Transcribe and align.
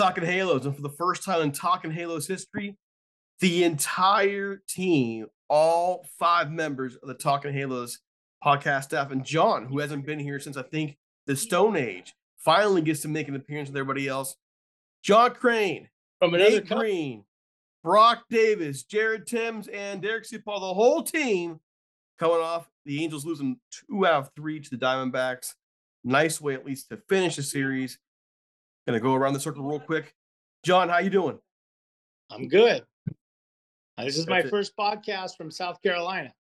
Talking 0.00 0.24
Halos. 0.24 0.64
And 0.64 0.74
for 0.74 0.80
the 0.80 0.88
first 0.88 1.22
time 1.24 1.42
in 1.42 1.52
Talking 1.52 1.90
Halos 1.90 2.26
history, 2.26 2.74
the 3.40 3.64
entire 3.64 4.62
team, 4.66 5.26
all 5.50 6.06
five 6.18 6.50
members 6.50 6.96
of 6.96 7.06
the 7.06 7.12
Talking 7.12 7.52
Halos 7.52 7.98
podcast 8.42 8.84
staff, 8.84 9.10
and 9.10 9.22
John, 9.22 9.66
who 9.66 9.78
hasn't 9.78 10.06
been 10.06 10.18
here 10.18 10.40
since 10.40 10.56
I 10.56 10.62
think 10.62 10.96
the 11.26 11.36
Stone 11.36 11.76
Age, 11.76 12.14
finally 12.38 12.80
gets 12.80 13.00
to 13.00 13.08
make 13.08 13.28
an 13.28 13.36
appearance 13.36 13.68
with 13.68 13.76
everybody 13.76 14.08
else. 14.08 14.36
John 15.02 15.34
Craine, 15.34 15.90
From 16.18 16.32
another 16.32 16.62
Nate 16.62 16.68
Green, 16.68 17.24
Brock 17.84 18.24
Davis, 18.30 18.84
Jared 18.84 19.26
Tims, 19.26 19.68
and 19.68 20.00
Derek 20.00 20.24
Supal, 20.24 20.60
the 20.60 20.74
whole 20.74 21.02
team 21.02 21.60
coming 22.18 22.38
off 22.38 22.70
the 22.86 23.04
Angels 23.04 23.26
losing 23.26 23.58
two 23.70 24.06
out 24.06 24.14
of 24.14 24.30
three 24.34 24.60
to 24.60 24.70
the 24.70 24.78
Diamondbacks. 24.78 25.56
Nice 26.04 26.40
way, 26.40 26.54
at 26.54 26.64
least, 26.64 26.88
to 26.88 26.96
finish 27.06 27.36
the 27.36 27.42
series. 27.42 27.98
Gonna 28.90 28.98
go 29.00 29.14
around 29.14 29.34
the 29.34 29.40
circle 29.40 29.62
real 29.62 29.78
quick. 29.78 30.12
John, 30.64 30.88
how 30.88 30.98
you 30.98 31.10
doing? 31.10 31.38
I'm 32.28 32.48
good. 32.48 32.82
Uh, 33.96 34.04
This 34.04 34.18
is 34.18 34.26
my 34.26 34.40
it. 34.40 34.50
first 34.50 34.76
podcast 34.76 35.36
from 35.36 35.48
South 35.48 35.80
Carolina. 35.80 36.32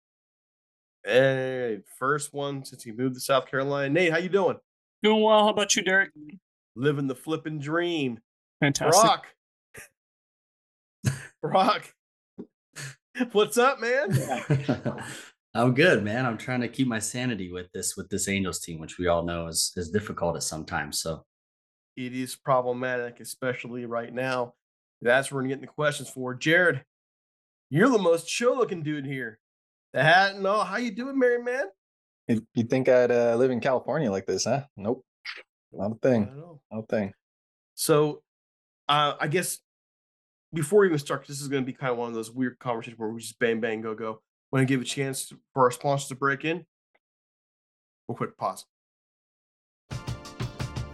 Hey, 1.05 1.81
first 1.99 2.33
one 2.33 2.65
since 2.65 2.87
you 2.87 2.95
moved 2.97 3.17
to 3.17 3.21
South 3.21 3.51
Carolina. 3.51 3.91
Nate, 3.91 4.13
how 4.13 4.17
you 4.17 4.31
doing? 4.31 4.57
Doing 5.03 5.23
well. 5.23 5.45
How 5.45 5.51
about 5.51 5.77
you, 5.77 5.83
Derek? 5.83 6.11
Living 6.75 7.07
the 7.07 7.15
flipping 7.15 7.59
dream. 7.59 8.19
Fantastic. 8.61 9.03
Brock. 9.03 9.27
Brock. 11.43 11.93
What's 13.33 13.59
up, 13.59 13.79
man? 13.79 14.19
I'm 15.55 15.75
good, 15.75 16.03
man. 16.03 16.25
I'm 16.25 16.39
trying 16.39 16.63
to 16.63 16.69
keep 16.69 16.89
my 16.89 16.99
sanity 16.99 17.53
with 17.53 17.71
this 17.75 17.95
with 17.95 18.09
this 18.09 18.27
Angels 18.27 18.61
team, 18.61 18.81
which 18.81 18.97
we 18.97 19.07
all 19.07 19.23
know 19.23 19.49
is 19.49 19.73
is 19.77 19.91
difficult 19.91 20.37
at 20.37 20.43
sometimes. 20.45 21.03
So 21.03 21.25
It 21.99 22.15
is 22.15 22.37
problematic, 22.37 23.19
especially 23.19 23.85
right 23.85 24.15
now. 24.15 24.55
That's 25.03 25.33
where 25.33 25.43
we're 25.43 25.49
getting 25.49 25.63
the 25.63 25.67
questions 25.67 26.09
for. 26.09 26.33
Jared, 26.33 26.85
you're 27.71 27.89
the 27.89 27.99
most 27.99 28.29
chill 28.29 28.57
looking 28.57 28.85
dude 28.85 29.05
here. 29.05 29.41
The 29.93 30.05
hat 30.05 30.37
and 30.37 30.47
all. 30.47 30.63
How 30.63 30.77
you 30.77 30.93
doing, 30.93 31.19
Mary 31.19 31.43
man? 31.43 31.65
You, 32.29 32.47
you 32.55 32.63
think 32.63 32.89
I'd 32.89 33.11
uh, 33.11 33.35
live 33.35 33.51
in 33.51 33.59
California 33.59 34.13
like 34.13 34.27
this, 34.27 34.45
huh? 34.45 34.63
Nope. 34.77 35.05
Not 35.73 35.91
a 35.91 35.95
thing. 35.97 36.27
don't 36.71 36.85
a 36.85 36.87
thing. 36.87 37.15
So, 37.75 38.23
uh, 38.89 39.15
I 39.21 39.27
guess 39.27 39.59
before 40.53 40.83
we 40.83 40.87
even 40.87 41.01
start, 41.01 41.27
this 41.27 41.41
is 41.41 41.49
going 41.49 41.65
to 41.65 41.67
be 41.67 41.77
kind 41.77 41.91
of 41.91 41.99
one 41.99 42.11
of 42.11 42.15
those 42.15 42.31
weird 42.31 42.61
conversations 42.61 42.97
where 42.97 43.09
we 43.09 43.21
just 43.21 43.41
bang, 43.41 43.59
bang, 43.59 43.81
go, 43.81 43.97
go. 43.97 44.21
Want 44.53 44.63
to 44.63 44.73
give 44.73 44.81
a 44.81 44.85
chance 44.85 45.33
for 45.53 45.65
our 45.65 45.73
sponsors 45.73 46.07
to 46.11 46.15
break 46.15 46.45
in? 46.45 46.65
We'll 48.07 48.15
quick 48.15 48.37
pause. 48.39 48.65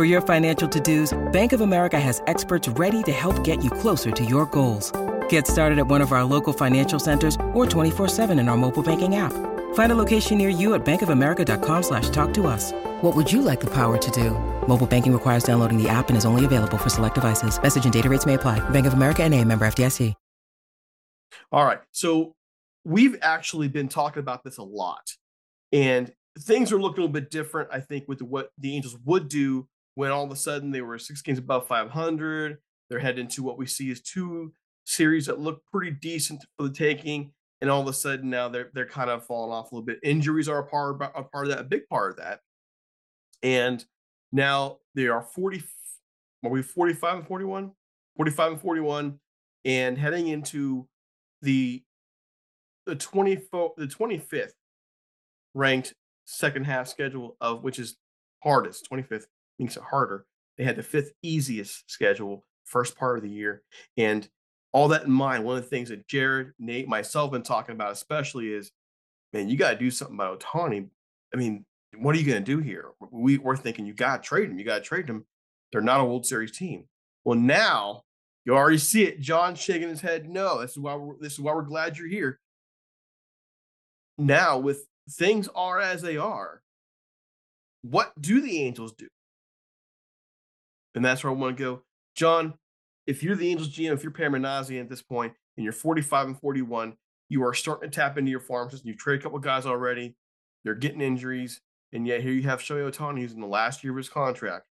For 0.00 0.06
your 0.06 0.22
financial 0.22 0.66
to-dos, 0.66 1.12
Bank 1.30 1.52
of 1.52 1.60
America 1.60 2.00
has 2.00 2.22
experts 2.26 2.68
ready 2.68 3.02
to 3.02 3.12
help 3.12 3.44
get 3.44 3.62
you 3.62 3.70
closer 3.70 4.10
to 4.10 4.24
your 4.24 4.46
goals. 4.46 4.90
Get 5.28 5.46
started 5.46 5.78
at 5.78 5.88
one 5.88 6.00
of 6.00 6.10
our 6.12 6.24
local 6.24 6.54
financial 6.54 6.98
centers 6.98 7.34
or 7.52 7.66
24-7 7.66 8.40
in 8.40 8.48
our 8.48 8.56
mobile 8.56 8.82
banking 8.82 9.16
app. 9.16 9.34
Find 9.74 9.92
a 9.92 9.94
location 9.94 10.38
near 10.38 10.48
you 10.48 10.72
at 10.72 10.86
bankofamerica.com 10.86 11.82
slash 11.82 12.08
talk 12.08 12.32
to 12.32 12.46
us. 12.46 12.72
What 13.02 13.14
would 13.14 13.30
you 13.30 13.42
like 13.42 13.60
the 13.60 13.68
power 13.74 13.98
to 13.98 14.10
do? 14.10 14.30
Mobile 14.66 14.86
banking 14.86 15.12
requires 15.12 15.44
downloading 15.44 15.76
the 15.76 15.90
app 15.90 16.08
and 16.08 16.16
is 16.16 16.24
only 16.24 16.46
available 16.46 16.78
for 16.78 16.88
select 16.88 17.16
devices. 17.16 17.60
Message 17.60 17.84
and 17.84 17.92
data 17.92 18.08
rates 18.08 18.24
may 18.24 18.32
apply. 18.32 18.58
Bank 18.70 18.86
of 18.86 18.94
America 18.94 19.22
and 19.22 19.34
a 19.34 19.44
member 19.44 19.66
FDIC. 19.66 20.14
All 21.52 21.66
right. 21.66 21.82
So 21.90 22.34
we've 22.86 23.18
actually 23.20 23.68
been 23.68 23.88
talking 23.88 24.20
about 24.20 24.44
this 24.44 24.56
a 24.56 24.62
lot, 24.62 25.12
and 25.72 26.10
things 26.38 26.72
are 26.72 26.80
looking 26.80 27.00
a 27.00 27.06
little 27.06 27.12
bit 27.12 27.30
different. 27.30 27.68
I 27.70 27.80
think 27.80 28.08
with 28.08 28.22
what 28.22 28.50
the 28.56 28.74
Angels 28.74 28.96
would 29.04 29.28
do 29.28 29.68
when 30.00 30.10
all 30.10 30.24
of 30.24 30.30
a 30.30 30.36
sudden 30.36 30.70
they 30.70 30.80
were 30.80 30.98
six 30.98 31.20
games 31.20 31.38
above 31.38 31.66
500. 31.66 32.56
They're 32.88 32.98
heading 32.98 33.26
into 33.26 33.42
what 33.42 33.58
we 33.58 33.66
see 33.66 33.90
as 33.90 34.00
two 34.00 34.50
series 34.84 35.26
that 35.26 35.40
look 35.40 35.62
pretty 35.70 35.90
decent 35.90 36.42
for 36.56 36.68
the 36.68 36.72
taking, 36.72 37.32
and 37.60 37.70
all 37.70 37.82
of 37.82 37.86
a 37.86 37.92
sudden 37.92 38.30
now 38.30 38.48
they're 38.48 38.70
they're 38.72 38.86
kind 38.86 39.10
of 39.10 39.26
falling 39.26 39.52
off 39.52 39.70
a 39.70 39.74
little 39.74 39.84
bit. 39.84 39.98
Injuries 40.02 40.48
are 40.48 40.60
a 40.60 40.66
part 40.66 41.02
a 41.14 41.22
part 41.22 41.48
of 41.48 41.50
that, 41.50 41.60
a 41.60 41.64
big 41.64 41.86
part 41.90 42.12
of 42.12 42.16
that. 42.16 42.40
And 43.42 43.84
now 44.32 44.78
they 44.94 45.08
are 45.08 45.20
40 45.20 45.62
are 46.46 46.50
we 46.50 46.62
45 46.62 47.18
and 47.18 47.26
41? 47.26 47.70
45 48.16 48.52
and 48.52 48.60
41 48.62 49.20
and 49.66 49.98
heading 49.98 50.28
into 50.28 50.88
the 51.42 51.84
the 52.86 52.96
24 52.96 53.74
the 53.76 53.86
25th 53.86 54.52
ranked 55.52 55.92
second 56.24 56.64
half 56.64 56.88
schedule 56.88 57.36
of 57.42 57.62
which 57.62 57.78
is 57.78 57.98
hardest 58.42 58.88
25th 58.90 59.26
makes 59.60 59.76
it 59.76 59.82
harder. 59.82 60.24
They 60.58 60.64
had 60.64 60.76
the 60.76 60.82
fifth 60.82 61.12
easiest 61.22 61.90
schedule 61.90 62.44
first 62.64 62.96
part 62.96 63.16
of 63.16 63.24
the 63.24 63.30
year 63.30 63.62
and 63.96 64.28
all 64.72 64.88
that 64.88 65.04
in 65.04 65.10
mind 65.10 65.42
one 65.42 65.56
of 65.56 65.62
the 65.64 65.68
things 65.68 65.88
that 65.88 66.06
jared 66.06 66.52
nate 66.60 66.86
myself 66.86 67.32
been 67.32 67.42
talking 67.42 67.74
about 67.74 67.90
especially 67.90 68.52
is 68.52 68.70
man 69.32 69.48
you 69.48 69.56
got 69.56 69.72
to 69.72 69.76
do 69.76 69.90
something 69.90 70.14
about 70.14 70.40
Ohtani. 70.40 70.88
I 71.34 71.36
mean 71.36 71.64
what 71.98 72.14
are 72.14 72.18
you 72.18 72.24
going 72.24 72.44
to 72.44 72.56
do 72.56 72.62
here? 72.62 72.90
We, 73.10 73.38
we're 73.38 73.56
thinking 73.56 73.84
you 73.84 73.94
got 73.94 74.22
to 74.22 74.28
trade 74.28 74.50
him 74.50 74.58
you 74.58 74.64
got 74.64 74.76
to 74.76 74.82
trade 74.82 75.08
him. 75.08 75.24
They're 75.72 75.80
not 75.80 76.00
a 76.00 76.04
world 76.04 76.26
series 76.26 76.56
team. 76.56 76.84
Well 77.24 77.38
now 77.38 78.02
you 78.44 78.54
already 78.54 78.78
see 78.78 79.02
it 79.04 79.20
john 79.20 79.54
shaking 79.54 79.88
his 79.88 80.00
head 80.00 80.28
no 80.28 80.60
this 80.60 80.72
is 80.72 80.78
why 80.78 80.94
we're, 80.94 81.16
this 81.20 81.32
is 81.32 81.40
why 81.40 81.54
we're 81.54 81.62
glad 81.62 81.98
you're 81.98 82.08
here. 82.08 82.38
Now 84.16 84.58
with 84.58 84.86
things 85.10 85.48
are 85.54 85.80
as 85.80 86.02
they 86.02 86.18
are, 86.18 86.62
what 87.82 88.12
do 88.20 88.40
the 88.40 88.62
Angels 88.62 88.92
do? 88.92 89.08
And 90.94 91.04
that's 91.04 91.22
where 91.22 91.32
I 91.32 91.36
want 91.36 91.56
to 91.56 91.62
go. 91.62 91.82
John, 92.14 92.54
if 93.06 93.22
you're 93.22 93.36
the 93.36 93.48
Angels 93.48 93.74
GM, 93.74 93.92
if 93.92 94.02
you're 94.02 94.12
Minasian 94.12 94.80
at 94.80 94.88
this 94.88 95.02
point 95.02 95.32
and 95.56 95.64
you're 95.64 95.72
45 95.72 96.26
and 96.28 96.40
41, 96.40 96.96
you 97.28 97.44
are 97.44 97.54
starting 97.54 97.90
to 97.90 97.94
tap 97.94 98.18
into 98.18 98.30
your 98.30 98.40
farm 98.40 98.70
system. 98.70 98.88
You've 98.88 98.98
traded 98.98 99.20
a 99.20 99.24
couple 99.24 99.38
guys 99.38 99.66
already. 99.66 100.16
They're 100.64 100.74
getting 100.74 101.00
injuries. 101.00 101.60
And 101.92 102.06
yet 102.06 102.22
here 102.22 102.32
you 102.32 102.42
have 102.42 102.60
Shohei 102.60 102.90
Ohtani 102.90 103.20
who's 103.20 103.32
in 103.32 103.40
the 103.40 103.46
last 103.46 103.82
year 103.82 103.92
of 103.92 103.96
his 103.96 104.08
contract. 104.08 104.66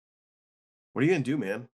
What 0.92 1.02
are 1.02 1.06
you 1.06 1.14
to 1.14 1.20
do, 1.20 1.36
man? 1.36 1.68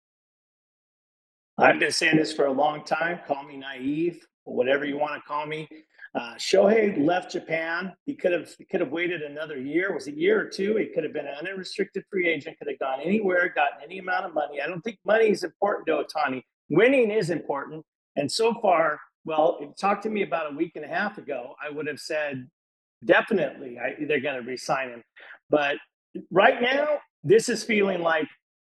I've 1.57 1.79
been 1.79 1.91
saying 1.91 2.17
this 2.17 2.31
for 2.31 2.45
a 2.45 2.51
long 2.51 2.85
time. 2.85 3.19
Call 3.27 3.43
me 3.43 3.57
naive, 3.57 4.25
or 4.45 4.55
whatever 4.55 4.85
you 4.85 4.97
want 4.97 5.21
to 5.21 5.27
call 5.27 5.45
me. 5.45 5.67
Uh, 6.15 6.33
Shohei 6.35 6.97
left 7.05 7.31
Japan. 7.31 7.93
He 8.05 8.15
could 8.15 8.31
have 8.31 8.49
he 8.57 8.65
could 8.65 8.79
have 8.79 8.91
waited 8.91 9.21
another 9.21 9.59
year. 9.59 9.93
Was 9.93 10.07
a 10.07 10.11
year 10.11 10.41
or 10.41 10.45
two. 10.45 10.75
He 10.77 10.87
could 10.87 11.03
have 11.03 11.13
been 11.13 11.27
an 11.27 11.47
unrestricted 11.47 12.03
free 12.09 12.27
agent. 12.27 12.57
Could 12.57 12.67
have 12.67 12.79
gone 12.79 12.99
anywhere, 13.01 13.49
gotten 13.49 13.77
any 13.83 13.99
amount 13.99 14.25
of 14.25 14.33
money. 14.33 14.61
I 14.61 14.67
don't 14.67 14.81
think 14.81 14.97
money 15.05 15.29
is 15.29 15.43
important 15.43 15.87
to 15.87 16.03
Ohtani. 16.03 16.41
Winning 16.69 17.11
is 17.11 17.29
important. 17.29 17.85
And 18.15 18.31
so 18.31 18.53
far, 18.55 18.99
well, 19.25 19.73
talked 19.79 20.03
to 20.03 20.09
me 20.09 20.23
about 20.23 20.51
a 20.51 20.55
week 20.55 20.73
and 20.75 20.85
a 20.85 20.87
half 20.87 21.17
ago, 21.17 21.55
I 21.63 21.69
would 21.69 21.87
have 21.87 21.99
said 21.99 22.47
definitely 23.05 23.77
I, 23.79 24.05
they're 24.05 24.19
going 24.19 24.41
to 24.43 24.49
resign 24.49 24.89
him. 24.89 25.03
But 25.49 25.77
right 26.31 26.61
now, 26.61 26.99
this 27.23 27.49
is 27.49 27.63
feeling 27.63 28.01
like 28.01 28.27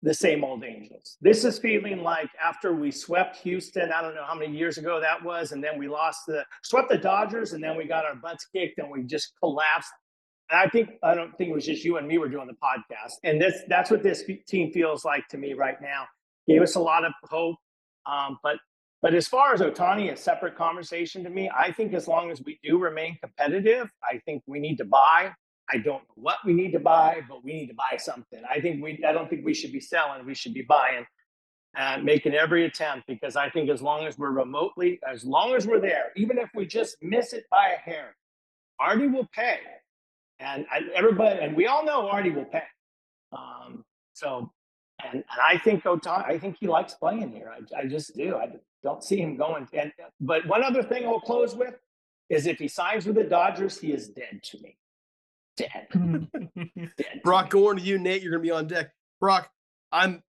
the 0.02 0.14
same 0.14 0.44
old 0.44 0.64
Angels. 0.64 1.18
This 1.22 1.44
is 1.44 1.60
feeling 1.60 2.04
like 2.04 2.30
after 2.42 2.74
we 2.74 2.92
swept 2.92 3.38
Houston, 3.38 3.92
I 3.92 4.02
don't 4.02 4.16
know 4.16 4.24
how 4.26 4.36
many 4.36 4.56
years 4.56 4.78
ago 4.78 5.00
that 5.02 5.24
was, 5.24 5.52
and 5.52 5.64
then 5.64 5.78
we 5.78 5.88
lost 5.88 6.22
the 6.28 6.46
swept 6.64 6.90
the 6.90 6.98
Dodgers, 6.98 7.54
and 7.54 7.64
then 7.64 7.78
we 7.78 7.86
got 7.86 8.06
our 8.06 8.16
butts 8.16 8.46
kicked 8.46 8.80
and 8.80 8.90
we 8.90 9.04
just 9.04 9.34
collapsed. 9.42 9.92
And 10.50 10.60
I 10.60 10.70
think 10.70 10.90
I 11.04 11.14
don't 11.16 11.38
think 11.38 11.50
it 11.50 11.54
was 11.54 11.66
just 11.66 11.84
you 11.84 11.98
and 11.98 12.08
me 12.08 12.18
were 12.18 12.30
doing 12.30 12.48
the 12.48 12.54
podcast, 12.54 13.14
and 13.24 13.42
this 13.42 13.56
that's 13.68 13.92
what 13.92 14.04
this 14.04 14.24
team 14.48 14.72
feels 14.72 15.04
like 15.04 15.28
to 15.30 15.38
me 15.38 15.54
right 15.54 15.82
now. 15.82 16.06
Gave 16.48 16.62
us 16.62 16.76
a 16.76 16.80
lot 16.80 17.04
of 17.04 17.12
hope, 17.30 17.58
um, 18.06 18.38
but 18.42 18.58
but 19.02 19.14
as 19.14 19.28
far 19.28 19.54
as 19.54 19.62
Ohtani, 19.62 20.12
a 20.12 20.18
separate 20.18 20.58
conversation 20.58 21.24
to 21.24 21.30
me. 21.30 21.50
I 21.58 21.72
think 21.72 21.94
as 21.94 22.08
long 22.08 22.32
as 22.32 22.42
we 22.44 22.60
do 22.64 22.78
remain 22.78 23.18
competitive, 23.22 23.90
I 24.04 24.20
think 24.26 24.44
we 24.48 24.60
need 24.60 24.78
to 24.78 24.86
buy. 24.86 25.32
I 25.72 25.78
don't 25.78 26.02
know 26.02 26.16
what 26.16 26.38
we 26.46 26.54
need 26.54 26.72
to 26.72 26.80
buy, 26.80 27.22
but 27.28 27.44
we 27.44 27.54
need 27.54 27.68
to 27.68 27.76
buy 27.76 27.98
something. 27.98 28.42
I 28.50 28.60
think 28.60 28.84
we, 28.84 29.04
I 29.08 29.12
don't 29.12 29.30
think 29.30 29.46
we 29.46 29.54
should 29.54 29.72
be 29.72 29.80
selling. 29.80 30.26
We 30.26 30.34
should 30.36 30.54
be 30.54 30.64
buying 30.64 31.06
and 31.76 32.04
making 32.04 32.34
every 32.34 32.66
attempt 32.66 33.08
because 33.08 33.36
I 33.36 33.50
think 33.50 33.70
as 33.70 33.82
long 33.82 34.08
as 34.08 34.18
we're 34.18 34.32
remotely, 34.32 35.00
as 35.08 35.24
long 35.24 35.54
as 35.54 35.68
we're 35.68 35.80
there, 35.80 36.12
even 36.16 36.38
if 36.38 36.50
we 36.56 36.66
just 36.66 36.98
miss 37.02 37.34
it 37.34 37.46
by 37.52 37.76
a 37.78 37.78
hair, 37.78 38.16
Artie 38.80 39.08
will 39.08 39.30
pay. 39.34 39.60
And 40.40 40.66
everybody, 40.96 41.40
and 41.42 41.56
we 41.56 41.68
all 41.68 41.86
know 41.86 42.08
Artie 42.10 42.32
will 42.32 42.46
pay. 42.46 42.64
Um, 43.34 43.84
so, 44.14 44.52
and, 45.04 45.16
and 45.16 45.42
I 45.44 45.58
think 45.58 45.84
Ohtani, 45.84 46.26
I 46.26 46.40
think 46.40 46.58
he 46.60 46.68
likes 46.68 46.94
playing 46.96 47.32
here. 47.32 47.54
I, 47.54 47.82
I 47.82 47.86
just 47.86 48.16
do. 48.16 48.38
I 48.38 48.50
don't 48.82 49.04
see 49.04 49.22
him 49.22 49.38
going. 49.38 49.68
And, 49.74 49.92
but 50.20 50.48
one 50.48 50.64
other 50.64 50.82
thing 50.82 51.06
I'll 51.06 51.20
close 51.20 51.56
with 51.56 51.76
is 52.30 52.48
if 52.48 52.58
he 52.58 52.68
signs 52.68 53.06
with 53.06 53.16
the 53.16 53.24
Dodgers, 53.24 53.80
he 53.80 53.92
is 53.92 54.08
dead 54.08 54.42
to 54.44 54.60
me 54.62 54.79
dead. 55.60 55.88
dead. 56.98 57.22
Brock, 57.24 57.50
going 57.50 57.78
to 57.78 57.84
you, 57.84 57.98
Nate. 57.98 58.22
You're 58.22 58.32
going 58.32 58.44
to 58.44 58.48
be 58.48 58.52
on 58.52 58.68
deck. 58.68 58.92
Brock, 59.20 59.50
I'm 59.92 60.24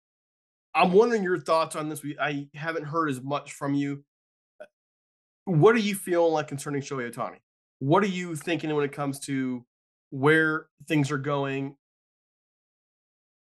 I'm 0.74 0.91
wondering 0.91 1.24
your 1.24 1.39
thoughts 1.39 1.75
on 1.75 1.89
this. 1.89 2.03
We 2.03 2.18
I 2.19 2.47
haven't 2.53 2.85
heard 2.85 3.09
as 3.09 3.21
much 3.21 3.53
from 3.53 3.74
you. 3.74 4.03
What 5.45 5.75
are 5.75 5.79
you 5.79 5.95
feeling 5.95 6.33
like 6.33 6.47
concerning 6.47 6.81
Shohei 6.81 7.12
Ohtani? 7.12 7.38
What 7.79 8.03
are 8.03 8.07
you 8.07 8.35
thinking 8.35 8.74
when 8.75 8.85
it 8.85 8.91
comes 8.91 9.19
to 9.21 9.65
where 10.09 10.68
things 10.88 11.12
are 11.12 11.18
going 11.18 11.75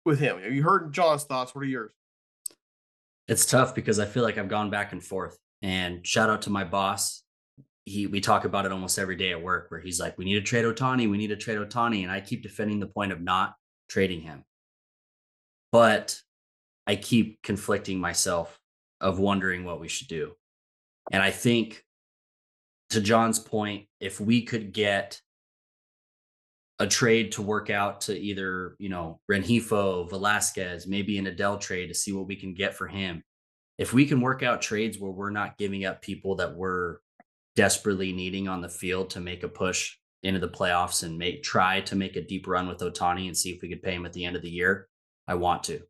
with 0.04 0.18
him? 0.18 0.40
Have 0.40 0.52
you 0.52 0.62
heard 0.62 0.92
John's 0.92 1.24
thoughts? 1.24 1.54
What 1.54 1.62
are 1.62 1.68
yours? 1.68 1.92
It's 3.28 3.46
tough 3.46 3.74
because 3.74 3.98
I 3.98 4.04
feel 4.04 4.22
like 4.22 4.38
I've 4.38 4.48
gone 4.48 4.70
back 4.70 4.92
and 4.92 5.02
forth. 5.02 5.38
And 5.62 6.06
shout 6.06 6.30
out 6.30 6.42
to 6.42 6.50
my 6.50 6.64
boss 6.64 7.22
he 7.86 8.06
we 8.08 8.20
talk 8.20 8.44
about 8.44 8.66
it 8.66 8.72
almost 8.72 8.98
every 8.98 9.16
day 9.16 9.30
at 9.30 9.40
work 9.40 9.70
where 9.70 9.80
he's 9.80 9.98
like, 9.98 10.18
we 10.18 10.24
need 10.26 10.34
to 10.34 10.42
trade 10.42 10.64
Ohtani, 10.64 11.08
we 11.08 11.16
need 11.16 11.28
to 11.28 11.36
trade 11.36 11.58
Ohtani. 11.58 12.02
And 12.02 12.10
I 12.10 12.20
keep 12.20 12.42
defending 12.42 12.80
the 12.80 12.88
point 12.88 13.12
of 13.12 13.22
not 13.22 13.54
trading 13.88 14.20
him. 14.20 14.44
But 15.72 16.20
I 16.86 16.96
keep 16.96 17.40
conflicting 17.42 17.98
myself 17.98 18.58
of 19.00 19.18
wondering 19.18 19.64
what 19.64 19.80
we 19.80 19.88
should 19.88 20.08
do. 20.08 20.32
And 21.12 21.22
I 21.22 21.30
think 21.30 21.84
to 22.90 23.00
John's 23.00 23.38
point, 23.38 23.86
if 24.00 24.20
we 24.20 24.42
could 24.42 24.72
get 24.72 25.20
a 26.78 26.86
trade 26.86 27.32
to 27.32 27.42
work 27.42 27.70
out 27.70 28.02
to 28.02 28.18
either, 28.18 28.76
you 28.78 28.88
know, 28.88 29.20
Rengifo, 29.30 30.10
Velazquez, 30.10 30.86
maybe 30.86 31.18
an 31.18 31.26
Adell 31.26 31.60
trade 31.60 31.86
to 31.86 31.94
see 31.94 32.12
what 32.12 32.26
we 32.26 32.36
can 32.36 32.52
get 32.52 32.74
for 32.74 32.86
him. 32.86 33.22
If 33.78 33.92
we 33.92 34.06
can 34.06 34.20
work 34.20 34.42
out 34.42 34.60
trades 34.60 34.98
where 34.98 35.10
we're 35.10 35.30
not 35.30 35.56
giving 35.56 35.84
up 35.84 36.02
people 36.02 36.36
that 36.36 36.54
we're 36.54 36.98
desperately 37.56 38.12
needing 38.12 38.46
on 38.46 38.60
the 38.60 38.68
field 38.68 39.10
to 39.10 39.20
make 39.20 39.42
a 39.42 39.48
push 39.48 39.96
into 40.22 40.38
the 40.38 40.48
playoffs 40.48 41.02
and 41.02 41.18
make 41.18 41.42
try 41.42 41.80
to 41.80 41.96
make 41.96 42.16
a 42.16 42.26
deep 42.26 42.46
run 42.46 42.68
with 42.68 42.78
Ohtani 42.78 43.26
and 43.26 43.36
see 43.36 43.50
if 43.50 43.62
we 43.62 43.68
could 43.68 43.82
pay 43.82 43.94
him 43.94 44.06
at 44.06 44.12
the 44.12 44.24
end 44.24 44.36
of 44.36 44.42
the 44.42 44.50
year, 44.50 44.88
I 45.26 45.34
want 45.34 45.64
to. 45.64 45.80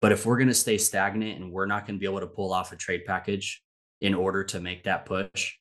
But 0.00 0.12
if 0.12 0.26
we're 0.26 0.38
going 0.38 0.48
to 0.48 0.54
stay 0.54 0.78
stagnant 0.78 1.40
and 1.40 1.52
we're 1.52 1.66
not 1.66 1.86
going 1.86 1.96
to 1.96 2.00
be 2.00 2.06
able 2.06 2.20
to 2.20 2.26
pull 2.26 2.52
off 2.52 2.72
a 2.72 2.76
trade 2.76 3.04
package 3.06 3.62
in 4.00 4.14
order 4.14 4.44
to 4.44 4.60
make 4.60 4.84
that 4.84 5.06
push, 5.06 5.54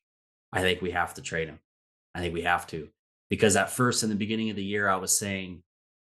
I 0.52 0.62
think 0.62 0.82
we 0.82 0.92
have 0.92 1.14
to 1.16 1.22
trade 1.22 1.48
him. 1.48 1.60
I 2.14 2.20
think 2.20 2.34
we 2.34 2.44
have 2.44 2.68
to. 2.68 2.90
Because 3.30 3.56
at 3.56 3.72
first, 3.72 4.04
in 4.04 4.10
the 4.10 4.16
beginning 4.16 4.50
of 4.50 4.56
the 4.56 4.64
year, 4.64 4.88
I 4.88 4.96
was 4.96 5.18
saying, 5.18 5.64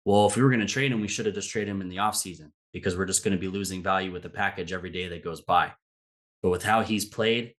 well, 0.04 0.26
if 0.26 0.36
we 0.36 0.42
were 0.42 0.50
going 0.50 0.60
to 0.60 0.66
trade 0.66 0.92
him, 0.92 1.00
we 1.00 1.08
should 1.08 1.26
have 1.26 1.34
just 1.34 1.50
traded 1.50 1.70
him 1.70 1.80
in 1.80 1.88
the 1.88 1.96
offseason 1.96 2.50
because 2.72 2.96
we're 2.96 3.06
just 3.06 3.24
going 3.24 3.36
to 3.36 3.40
be 3.40 3.48
losing 3.48 3.82
value 3.82 4.12
with 4.12 4.22
the 4.22 4.28
package 4.28 4.72
every 4.72 4.90
day 4.90 5.08
that 5.08 5.24
goes 5.24 5.40
by. 5.40 5.72
But 6.42 6.50
with 6.50 6.62
how 6.62 6.82
he's 6.82 7.04
played, 7.04 7.54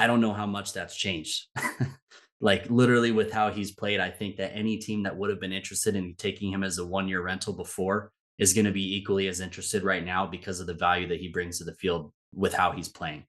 I 0.00 0.06
don't 0.06 0.22
know 0.22 0.32
how 0.32 0.46
much 0.46 0.72
that's 0.72 0.96
changed. 0.96 1.48
like 2.40 2.70
literally 2.70 3.12
with 3.12 3.30
how 3.30 3.50
he's 3.50 3.70
played, 3.70 4.00
I 4.00 4.08
think 4.08 4.36
that 4.36 4.56
any 4.56 4.78
team 4.78 5.02
that 5.02 5.14
would 5.14 5.28
have 5.28 5.40
been 5.40 5.52
interested 5.52 5.94
in 5.94 6.14
taking 6.14 6.50
him 6.50 6.64
as 6.64 6.78
a 6.78 6.86
one 6.86 7.06
year 7.06 7.22
rental 7.22 7.52
before 7.52 8.10
is 8.38 8.54
going 8.54 8.64
to 8.64 8.70
be 8.70 8.96
equally 8.96 9.28
as 9.28 9.40
interested 9.40 9.84
right 9.84 10.02
now 10.02 10.26
because 10.26 10.58
of 10.58 10.66
the 10.66 10.72
value 10.72 11.06
that 11.08 11.20
he 11.20 11.28
brings 11.28 11.58
to 11.58 11.64
the 11.64 11.74
field 11.74 12.12
with 12.34 12.54
how 12.54 12.72
he's 12.72 12.88
playing. 12.88 13.24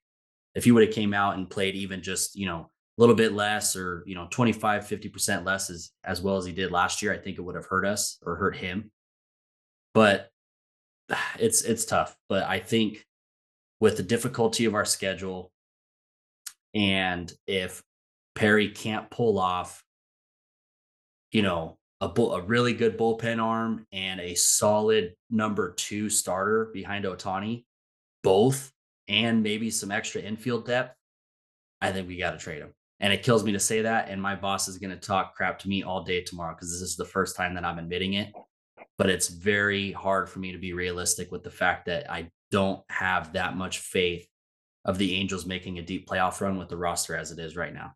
If 0.54 0.64
he 0.64 0.72
would 0.72 0.86
have 0.86 0.94
came 0.94 1.12
out 1.12 1.36
and 1.36 1.50
played 1.50 1.74
even 1.74 2.00
just, 2.00 2.36
you 2.36 2.46
know, 2.46 2.60
a 2.60 3.00
little 3.00 3.14
bit 3.14 3.34
less 3.34 3.76
or, 3.76 4.02
you 4.06 4.14
know, 4.14 4.26
25, 4.30 4.86
50% 4.86 5.44
less 5.44 5.68
as, 5.68 5.90
as 6.04 6.22
well 6.22 6.38
as 6.38 6.46
he 6.46 6.52
did 6.52 6.70
last 6.70 7.02
year, 7.02 7.12
I 7.12 7.18
think 7.18 7.36
it 7.36 7.42
would 7.42 7.54
have 7.54 7.66
hurt 7.66 7.84
us 7.84 8.16
or 8.24 8.36
hurt 8.36 8.56
him. 8.56 8.90
But 9.92 10.30
it's, 11.38 11.60
it's 11.60 11.84
tough. 11.84 12.16
But 12.30 12.44
I 12.44 12.60
think 12.60 13.04
with 13.78 13.98
the 13.98 14.02
difficulty 14.02 14.64
of 14.64 14.74
our 14.74 14.86
schedule, 14.86 15.51
and 16.74 17.32
if 17.46 17.82
Perry 18.34 18.68
can't 18.68 19.10
pull 19.10 19.38
off, 19.38 19.84
you 21.30 21.42
know, 21.42 21.78
a, 22.00 22.08
bull, 22.08 22.34
a 22.34 22.42
really 22.42 22.72
good 22.72 22.98
bullpen 22.98 23.42
arm 23.42 23.86
and 23.92 24.20
a 24.20 24.34
solid 24.34 25.14
number 25.30 25.72
two 25.72 26.08
starter 26.08 26.70
behind 26.72 27.04
Ohtani, 27.04 27.64
both, 28.22 28.72
and 29.08 29.42
maybe 29.42 29.70
some 29.70 29.90
extra 29.90 30.20
infield 30.20 30.66
depth, 30.66 30.96
I 31.80 31.92
think 31.92 32.08
we 32.08 32.16
got 32.16 32.32
to 32.32 32.38
trade 32.38 32.62
him. 32.62 32.72
And 33.00 33.12
it 33.12 33.22
kills 33.22 33.44
me 33.44 33.52
to 33.52 33.60
say 33.60 33.82
that. 33.82 34.08
And 34.08 34.22
my 34.22 34.34
boss 34.34 34.68
is 34.68 34.78
going 34.78 34.90
to 34.90 34.96
talk 34.96 35.34
crap 35.34 35.58
to 35.60 35.68
me 35.68 35.82
all 35.82 36.02
day 36.02 36.22
tomorrow 36.22 36.54
because 36.54 36.70
this 36.70 36.82
is 36.82 36.96
the 36.96 37.04
first 37.04 37.36
time 37.36 37.54
that 37.54 37.64
I'm 37.64 37.78
admitting 37.78 38.14
it. 38.14 38.32
But 38.98 39.10
it's 39.10 39.28
very 39.28 39.90
hard 39.92 40.28
for 40.28 40.38
me 40.38 40.52
to 40.52 40.58
be 40.58 40.72
realistic 40.72 41.32
with 41.32 41.42
the 41.42 41.50
fact 41.50 41.86
that 41.86 42.10
I 42.10 42.30
don't 42.50 42.82
have 42.90 43.32
that 43.32 43.56
much 43.56 43.78
faith 43.78 44.26
of 44.84 44.98
the 44.98 45.14
Angels 45.14 45.46
making 45.46 45.78
a 45.78 45.82
deep 45.82 46.08
playoff 46.08 46.40
run 46.40 46.58
with 46.58 46.68
the 46.68 46.76
roster 46.76 47.16
as 47.16 47.30
it 47.30 47.38
is 47.38 47.56
right 47.56 47.72
now. 47.72 47.94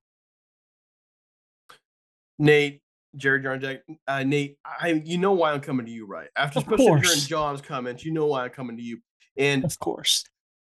Nate, 2.38 2.82
Jared 3.16 3.44
Jarnjack, 3.44 3.80
uh, 4.06 4.22
Nate, 4.22 4.58
I 4.64 5.00
you 5.04 5.18
know 5.18 5.32
why 5.32 5.52
I'm 5.52 5.60
coming 5.60 5.86
to 5.86 5.92
you, 5.92 6.06
right? 6.06 6.28
After 6.36 6.58
Of 6.58 6.64
especially 6.66 6.86
hearing. 6.86 7.20
John's 7.26 7.60
comments, 7.62 8.04
you 8.04 8.12
know 8.12 8.26
why 8.26 8.44
I'm 8.44 8.50
coming 8.50 8.76
to 8.76 8.82
you. 8.82 8.98
And 9.38 9.64
Of 9.64 9.78
course. 9.78 10.24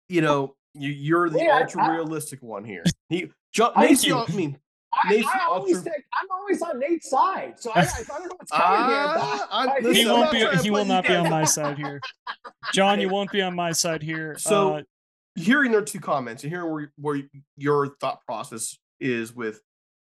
you 0.10 0.22
know, 0.22 0.56
you 0.74 0.90
you're 0.90 1.30
the 1.30 1.40
Yeah, 1.40 1.58
I- 1.58 1.62
ultra 1.62 1.92
realistic 1.92 2.42
one 2.42 2.66
here. 2.66 2.84
He 3.10 3.32
John 3.54 3.74
Thank 3.74 3.90
Nate's 3.90 4.06
you. 4.06 4.16
I 4.18 4.26
mean, 4.34 4.58
I, 4.94 5.24
I 5.34 5.46
always 5.48 5.78
ultra... 5.78 5.92
think, 5.94 6.06
I'm 6.22 6.28
always 6.32 6.62
on 6.62 6.80
Nate's 6.80 7.10
side, 7.10 7.54
so 7.58 7.72
I, 7.74 7.82
I 7.82 7.86
don't 8.08 8.24
know 8.28 8.36
what's 8.38 8.52
coming 8.52 8.90
here. 8.90 8.98
Ah, 8.98 9.48
but 9.50 9.56
I'm- 9.56 9.86
I- 9.90 9.94
He 9.94 10.06
won't 10.06 10.32
be. 10.32 10.46
He 10.64 10.70
will 10.72 10.86
not 10.86 11.06
be 11.08 11.16
on 11.16 11.30
my 11.30 11.46
side 11.46 11.78
here. 11.78 12.00
John, 12.74 13.00
you 13.00 13.08
won't 13.10 13.32
be 13.32 13.42
on 13.42 13.56
my 13.56 13.72
side 13.72 14.04
here. 14.04 14.36
So- 14.38 14.76
uh, 14.76 14.82
hearing 15.36 15.72
their 15.72 15.82
two 15.82 16.00
comments 16.00 16.44
and 16.44 16.52
hearing 16.52 16.72
where, 16.72 16.92
where 16.98 17.22
your 17.58 17.96
thought 18.00 18.26
process 18.26 18.78
is 19.00 19.36
with 19.36 19.62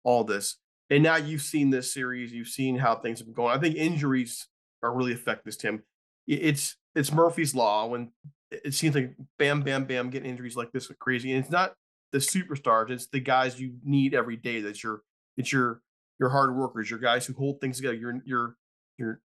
all 0.03 0.24
this, 0.24 0.57
and 0.89 1.03
now 1.03 1.15
you've 1.15 1.41
seen 1.41 1.69
this 1.69 1.93
series, 1.93 2.31
you've 2.31 2.47
seen 2.47 2.77
how 2.77 2.95
things 2.95 3.19
have 3.19 3.27
been 3.27 3.33
going. 3.33 3.55
I 3.55 3.59
think 3.59 3.75
injuries 3.75 4.47
are 4.83 4.95
really 4.95 5.13
affecting 5.13 5.43
this, 5.45 5.57
Tim. 5.57 5.83
It's 6.27 6.75
it's 6.95 7.12
Murphy's 7.12 7.55
law 7.55 7.88
when 7.88 8.12
it 8.51 8.74
seems 8.74 8.95
like 8.95 9.15
bam, 9.38 9.62
bam, 9.62 9.86
bam, 9.86 10.09
getting 10.09 10.29
injuries 10.29 10.55
like 10.55 10.71
this 10.71 10.89
are 10.89 10.95
crazy. 10.95 11.33
And 11.33 11.43
it's 11.43 11.51
not 11.51 11.74
the 12.12 12.19
superstars; 12.19 12.89
it's 12.89 13.07
the 13.07 13.19
guys 13.19 13.59
you 13.59 13.75
need 13.83 14.13
every 14.13 14.38
day. 14.38 14.62
That's 14.62 14.83
your 14.83 15.01
it's 15.36 15.51
your 15.51 15.81
your 16.19 16.29
hard 16.29 16.55
workers, 16.55 16.89
your 16.89 17.00
guys 17.00 17.25
who 17.25 17.33
hold 17.33 17.59
things 17.62 17.77
together. 17.77 17.95
Your 17.95 18.21
your 18.25 18.55
your 18.97 19.21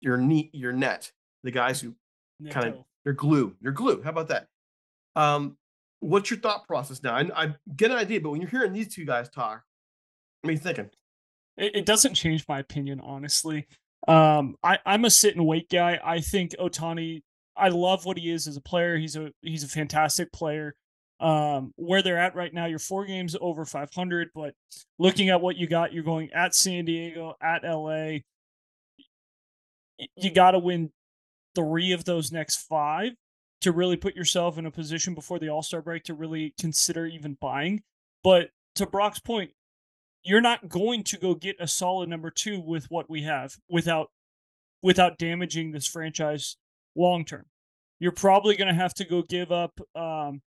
your 0.00 0.16
neat 0.16 0.50
your 0.54 0.72
net, 0.72 1.10
the 1.42 1.50
guys 1.50 1.80
who 1.80 1.94
kind 2.50 2.68
of 2.68 2.74
your 3.04 3.14
glue. 3.14 3.54
You're 3.60 3.72
glue. 3.72 4.02
How 4.02 4.10
about 4.10 4.28
that? 4.28 4.48
Um, 5.16 5.56
what's 6.00 6.30
your 6.30 6.40
thought 6.40 6.66
process 6.66 7.02
now? 7.02 7.14
I, 7.14 7.28
I 7.34 7.54
get 7.76 7.90
an 7.90 7.96
idea, 7.96 8.20
but 8.20 8.30
when 8.30 8.40
you're 8.40 8.50
hearing 8.50 8.72
these 8.72 8.94
two 8.94 9.04
guys 9.04 9.28
talk, 9.28 9.62
what 10.42 10.50
are 10.50 10.52
you 10.52 10.58
thinking? 10.58 10.90
it, 11.58 11.76
it 11.76 11.86
doesn't 11.86 12.14
change 12.14 12.46
my 12.48 12.60
opinion 12.60 13.00
honestly. 13.00 13.66
Um 14.06 14.56
i 14.62 14.78
i'm 14.86 15.04
a 15.04 15.10
sit 15.10 15.36
and 15.36 15.46
wait 15.46 15.68
guy. 15.68 16.00
I 16.02 16.20
think 16.20 16.52
Ohtani 16.58 17.22
i 17.56 17.68
love 17.68 18.04
what 18.04 18.16
he 18.16 18.30
is 18.30 18.46
as 18.46 18.56
a 18.56 18.62
player. 18.62 18.96
He's 18.96 19.16
a 19.16 19.30
he's 19.42 19.64
a 19.64 19.68
fantastic 19.68 20.32
player. 20.32 20.74
Um 21.20 21.72
where 21.76 22.00
they're 22.00 22.18
at 22.18 22.36
right 22.36 22.54
now 22.54 22.66
you're 22.66 22.78
four 22.78 23.04
games 23.04 23.36
over 23.40 23.64
500 23.64 24.28
but 24.34 24.54
looking 24.98 25.30
at 25.30 25.40
what 25.40 25.56
you 25.56 25.66
got 25.66 25.92
you're 25.92 26.04
going 26.04 26.30
at 26.32 26.54
san 26.54 26.84
diego 26.84 27.34
at 27.42 27.64
la 27.64 28.18
you 30.14 30.30
got 30.32 30.52
to 30.52 30.60
win 30.60 30.92
three 31.56 31.90
of 31.90 32.04
those 32.04 32.30
next 32.30 32.58
five 32.68 33.14
to 33.60 33.72
really 33.72 33.96
put 33.96 34.14
yourself 34.14 34.56
in 34.58 34.66
a 34.66 34.70
position 34.70 35.14
before 35.14 35.38
the 35.38 35.48
all-star 35.48 35.82
break 35.82 36.04
to 36.04 36.14
really 36.14 36.54
consider 36.58 37.06
even 37.06 37.36
buying 37.40 37.82
but 38.22 38.50
to 38.74 38.86
brock's 38.86 39.18
point 39.18 39.50
you're 40.22 40.40
not 40.40 40.68
going 40.68 41.02
to 41.04 41.16
go 41.16 41.34
get 41.34 41.56
a 41.60 41.66
solid 41.66 42.08
number 42.08 42.30
two 42.30 42.60
with 42.60 42.90
what 42.90 43.08
we 43.08 43.22
have 43.22 43.56
without 43.68 44.10
without 44.82 45.18
damaging 45.18 45.72
this 45.72 45.86
franchise 45.86 46.56
long 46.94 47.24
term. 47.24 47.46
You're 47.98 48.12
probably 48.12 48.56
going 48.56 48.68
to 48.68 48.80
have 48.80 48.94
to 48.94 49.04
go 49.04 49.22
give 49.22 49.50
up 49.50 49.80
um, 49.94 50.42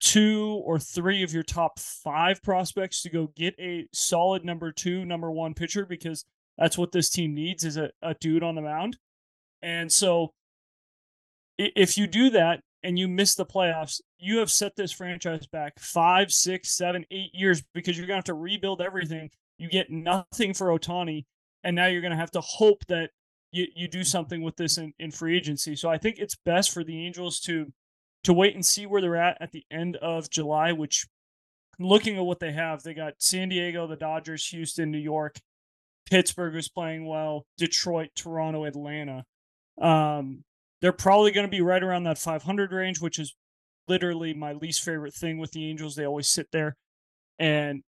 two 0.00 0.60
or 0.64 0.78
three 0.78 1.22
of 1.22 1.32
your 1.32 1.42
top 1.42 1.78
five 1.78 2.42
prospects 2.42 3.02
to 3.02 3.10
go 3.10 3.32
get 3.34 3.54
a 3.58 3.86
solid 3.92 4.44
number 4.44 4.72
two, 4.72 5.04
number 5.04 5.30
one 5.30 5.54
pitcher 5.54 5.86
because 5.86 6.24
that's 6.58 6.76
what 6.76 6.92
this 6.92 7.08
team 7.08 7.34
needs 7.34 7.64
is 7.64 7.76
a, 7.76 7.90
a 8.02 8.14
dude 8.14 8.42
on 8.42 8.56
the 8.56 8.62
mound. 8.62 8.98
And 9.62 9.90
so 9.90 10.32
if 11.58 11.96
you 11.96 12.06
do 12.06 12.30
that 12.30 12.60
and 12.82 12.98
you 12.98 13.08
miss 13.08 13.34
the 13.34 13.46
playoffs, 13.46 14.00
you 14.18 14.38
have 14.38 14.50
set 14.50 14.76
this 14.76 14.92
franchise 14.92 15.46
back 15.46 15.78
five, 15.78 16.30
six, 16.32 16.76
seven, 16.76 17.04
eight 17.10 17.30
years 17.32 17.62
because 17.74 17.96
you're 17.96 18.06
gonna 18.06 18.16
have 18.16 18.24
to 18.24 18.34
rebuild 18.34 18.80
everything. 18.80 19.30
You 19.58 19.68
get 19.68 19.90
nothing 19.90 20.54
for 20.54 20.68
Ohtani, 20.68 21.24
and 21.62 21.76
now 21.76 21.86
you're 21.86 22.02
gonna 22.02 22.16
have 22.16 22.32
to 22.32 22.40
hope 22.40 22.84
that 22.86 23.10
you, 23.52 23.66
you 23.76 23.86
do 23.86 24.02
something 24.02 24.42
with 24.42 24.56
this 24.56 24.78
in, 24.78 24.92
in 24.98 25.10
free 25.10 25.36
agency. 25.36 25.76
So 25.76 25.88
I 25.88 25.98
think 25.98 26.18
it's 26.18 26.36
best 26.44 26.72
for 26.72 26.82
the 26.82 27.06
Angels 27.06 27.38
to 27.40 27.72
to 28.24 28.32
wait 28.32 28.54
and 28.54 28.64
see 28.64 28.86
where 28.86 29.00
they're 29.00 29.16
at 29.16 29.36
at 29.40 29.52
the 29.52 29.64
end 29.70 29.96
of 29.96 30.30
July, 30.30 30.72
which 30.72 31.06
looking 31.78 32.16
at 32.16 32.24
what 32.24 32.40
they 32.40 32.52
have, 32.52 32.82
they 32.82 32.94
got 32.94 33.14
San 33.18 33.48
Diego, 33.48 33.86
the 33.86 33.96
Dodgers, 33.96 34.46
Houston, 34.48 34.90
New 34.90 34.98
York, 34.98 35.40
Pittsburgh 36.08 36.54
is 36.56 36.68
playing 36.68 37.06
well, 37.06 37.46
Detroit, 37.58 38.10
Toronto, 38.14 38.64
Atlanta. 38.64 39.24
Um, 39.80 40.44
they're 40.82 40.92
probably 40.92 41.30
going 41.30 41.46
to 41.46 41.50
be 41.50 41.62
right 41.62 41.82
around 41.82 42.02
that 42.04 42.18
500 42.18 42.72
range, 42.72 43.00
which 43.00 43.18
is 43.18 43.34
literally 43.88 44.34
my 44.34 44.52
least 44.52 44.82
favorite 44.84 45.14
thing 45.14 45.38
with 45.38 45.52
the 45.52 45.70
Angels. 45.70 45.94
They 45.94 46.04
always 46.04 46.28
sit 46.28 46.48
there, 46.52 46.76
and 47.38 47.82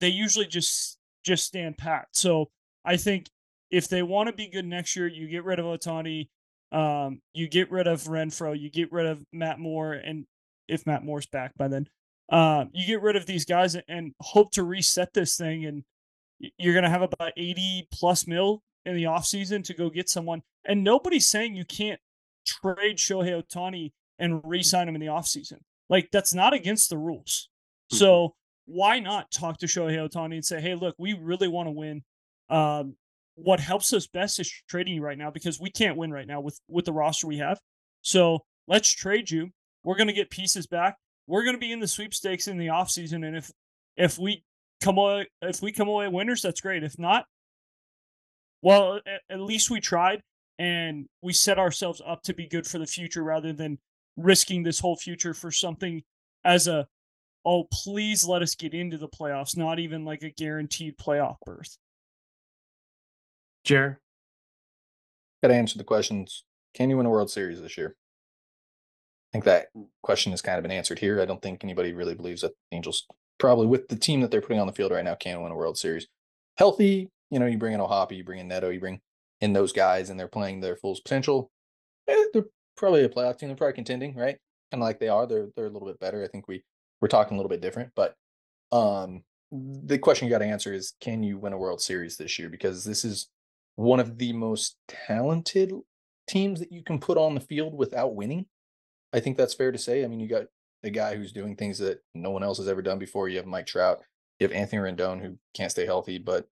they 0.00 0.08
usually 0.08 0.46
just 0.46 0.98
just 1.24 1.44
stand 1.44 1.78
pat. 1.78 2.06
So 2.12 2.46
I 2.84 2.96
think 2.96 3.26
if 3.70 3.88
they 3.88 4.02
want 4.02 4.28
to 4.28 4.32
be 4.32 4.48
good 4.48 4.64
next 4.64 4.96
year, 4.96 5.06
you 5.06 5.28
get 5.28 5.44
rid 5.44 5.58
of 5.58 5.66
Ohtani, 5.66 6.28
um, 6.72 7.20
you 7.34 7.48
get 7.48 7.70
rid 7.70 7.86
of 7.86 8.04
Renfroe, 8.04 8.58
you 8.58 8.70
get 8.70 8.90
rid 8.90 9.06
of 9.06 9.22
Matt 9.32 9.58
Moore, 9.58 9.92
and 9.92 10.24
if 10.68 10.86
Matt 10.86 11.04
Moore's 11.04 11.26
back 11.26 11.52
by 11.56 11.68
then, 11.68 11.86
um, 12.30 12.70
you 12.72 12.86
get 12.86 13.02
rid 13.02 13.16
of 13.16 13.26
these 13.26 13.44
guys 13.44 13.76
and 13.88 14.14
hope 14.20 14.52
to 14.52 14.62
reset 14.62 15.12
this 15.12 15.36
thing. 15.36 15.66
And 15.66 15.84
you're 16.56 16.74
going 16.74 16.84
to 16.84 16.90
have 16.90 17.02
about 17.02 17.32
80 17.36 17.88
plus 17.92 18.26
mil 18.26 18.62
in 18.84 18.94
the 18.94 19.04
offseason 19.04 19.64
to 19.64 19.74
go 19.74 19.90
get 19.90 20.08
someone. 20.08 20.42
And 20.64 20.84
nobody's 20.84 21.26
saying 21.26 21.56
you 21.56 21.64
can't 21.64 22.00
trade 22.48 22.96
Shohei 22.96 23.42
Ohtani 23.42 23.92
and 24.18 24.40
re-sign 24.44 24.88
him 24.88 24.94
in 24.94 25.00
the 25.00 25.06
offseason. 25.06 25.58
Like 25.88 26.08
that's 26.12 26.34
not 26.34 26.52
against 26.52 26.90
the 26.90 26.98
rules. 26.98 27.48
So 27.90 28.34
why 28.66 29.00
not 29.00 29.30
talk 29.30 29.58
to 29.58 29.66
Shohei 29.66 30.08
Ohtani 30.08 30.34
and 30.34 30.44
say, 30.44 30.60
hey, 30.60 30.74
look, 30.74 30.94
we 30.98 31.14
really 31.14 31.48
want 31.48 31.68
to 31.68 31.72
win. 31.72 32.02
Um, 32.50 32.96
what 33.34 33.60
helps 33.60 33.92
us 33.92 34.06
best 34.06 34.40
is 34.40 34.50
trading 34.68 34.94
you 34.94 35.02
right 35.02 35.16
now 35.16 35.30
because 35.30 35.60
we 35.60 35.70
can't 35.70 35.96
win 35.96 36.12
right 36.12 36.26
now 36.26 36.40
with 36.40 36.60
with 36.68 36.84
the 36.84 36.92
roster 36.92 37.26
we 37.26 37.38
have. 37.38 37.60
So 38.02 38.40
let's 38.66 38.88
trade 38.88 39.30
you. 39.30 39.50
We're 39.84 39.96
gonna 39.96 40.12
get 40.12 40.30
pieces 40.30 40.66
back. 40.66 40.96
We're 41.26 41.44
gonna 41.44 41.58
be 41.58 41.72
in 41.72 41.80
the 41.80 41.86
sweepstakes 41.86 42.48
in 42.48 42.58
the 42.58 42.66
offseason. 42.66 43.24
And 43.26 43.36
if 43.36 43.50
if 43.96 44.18
we 44.18 44.42
come 44.82 44.98
away 44.98 45.28
if 45.40 45.62
we 45.62 45.72
come 45.72 45.88
away 45.88 46.08
winners, 46.08 46.42
that's 46.42 46.60
great. 46.60 46.82
If 46.82 46.98
not, 46.98 47.26
well, 48.60 49.00
at 49.30 49.40
least 49.40 49.70
we 49.70 49.80
tried 49.80 50.20
and 50.58 51.06
we 51.22 51.32
set 51.32 51.58
ourselves 51.58 52.02
up 52.06 52.22
to 52.22 52.34
be 52.34 52.46
good 52.46 52.66
for 52.66 52.78
the 52.78 52.86
future 52.86 53.22
rather 53.22 53.52
than 53.52 53.78
risking 54.16 54.62
this 54.62 54.80
whole 54.80 54.96
future 54.96 55.34
for 55.34 55.50
something 55.50 56.02
as 56.44 56.66
a 56.66 56.86
oh 57.44 57.64
please 57.72 58.24
let 58.24 58.42
us 58.42 58.54
get 58.54 58.74
into 58.74 58.98
the 58.98 59.08
playoffs 59.08 59.56
not 59.56 59.78
even 59.78 60.04
like 60.04 60.22
a 60.22 60.30
guaranteed 60.30 60.96
playoff 60.98 61.36
berth 61.46 61.78
Jared? 63.68 63.96
Got 65.42 65.48
to 65.48 65.54
answer 65.54 65.76
the 65.76 65.84
questions. 65.84 66.44
Can 66.72 66.88
you 66.88 66.96
win 66.96 67.04
a 67.04 67.10
World 67.10 67.30
Series 67.30 67.60
this 67.60 67.76
year? 67.76 67.96
I 67.96 69.28
think 69.32 69.44
that 69.44 69.66
question 70.02 70.32
has 70.32 70.40
kind 70.40 70.56
of 70.56 70.62
been 70.62 70.72
answered 70.72 70.98
here. 70.98 71.20
I 71.20 71.26
don't 71.26 71.42
think 71.42 71.62
anybody 71.62 71.92
really 71.92 72.14
believes 72.14 72.40
that 72.40 72.52
the 72.70 72.76
Angels, 72.76 73.06
probably 73.38 73.66
with 73.66 73.86
the 73.88 73.96
team 73.96 74.22
that 74.22 74.30
they're 74.30 74.40
putting 74.40 74.58
on 74.58 74.66
the 74.66 74.72
field 74.72 74.90
right 74.90 75.04
now, 75.04 75.14
can 75.14 75.42
win 75.42 75.52
a 75.52 75.54
World 75.54 75.76
Series. 75.76 76.06
Healthy, 76.56 77.10
you 77.30 77.38
know, 77.38 77.44
you 77.44 77.58
bring 77.58 77.74
in 77.74 77.80
O'Hoppe, 77.80 78.16
you 78.16 78.24
bring 78.24 78.40
in 78.40 78.48
Neto, 78.48 78.70
you 78.70 78.80
bring 78.80 79.00
in 79.40 79.52
those 79.52 79.72
guys, 79.72 80.10
and 80.10 80.18
they're 80.18 80.28
playing 80.28 80.60
their 80.60 80.76
full 80.76 80.96
potential. 81.02 81.50
eh, 82.08 82.24
they're 82.32 82.44
probably 82.76 83.04
a 83.04 83.08
playoff 83.08 83.38
team. 83.38 83.48
They're 83.48 83.56
probably 83.56 83.74
contending, 83.74 84.14
right? 84.14 84.36
Kind 84.70 84.82
of 84.82 84.86
like 84.86 85.00
they 85.00 85.08
are. 85.08 85.26
They're 85.26 85.48
they're 85.56 85.66
a 85.66 85.70
little 85.70 85.88
bit 85.88 86.00
better. 86.00 86.24
I 86.24 86.28
think 86.28 86.48
we 86.48 86.62
we're 87.00 87.08
talking 87.08 87.36
a 87.36 87.38
little 87.38 87.50
bit 87.50 87.60
different, 87.60 87.92
but 87.94 88.14
um, 88.72 89.22
the 89.52 89.98
question 89.98 90.26
you 90.26 90.34
got 90.34 90.38
to 90.38 90.44
answer 90.44 90.72
is, 90.72 90.94
can 91.00 91.22
you 91.22 91.38
win 91.38 91.52
a 91.52 91.58
World 91.58 91.80
Series 91.80 92.16
this 92.16 92.38
year? 92.38 92.48
Because 92.48 92.84
this 92.84 93.04
is 93.04 93.28
one 93.76 94.00
of 94.00 94.18
the 94.18 94.32
most 94.32 94.76
talented 94.88 95.72
teams 96.26 96.60
that 96.60 96.72
you 96.72 96.82
can 96.82 96.98
put 96.98 97.16
on 97.16 97.34
the 97.34 97.40
field 97.40 97.74
without 97.74 98.14
winning. 98.14 98.46
I 99.12 99.20
think 99.20 99.36
that's 99.36 99.54
fair 99.54 99.72
to 99.72 99.78
say. 99.78 100.04
I 100.04 100.08
mean, 100.08 100.20
you 100.20 100.28
got 100.28 100.46
a 100.82 100.90
guy 100.90 101.16
who's 101.16 101.32
doing 101.32 101.56
things 101.56 101.78
that 101.78 102.00
no 102.14 102.30
one 102.30 102.42
else 102.42 102.58
has 102.58 102.68
ever 102.68 102.82
done 102.82 102.98
before. 102.98 103.28
You 103.28 103.38
have 103.38 103.46
Mike 103.46 103.66
Trout. 103.66 104.00
You 104.38 104.46
have 104.46 104.54
Anthony 104.54 104.82
Rendon, 104.82 105.22
who 105.22 105.38
can't 105.54 105.70
stay 105.70 105.86
healthy, 105.86 106.18
but 106.18 106.46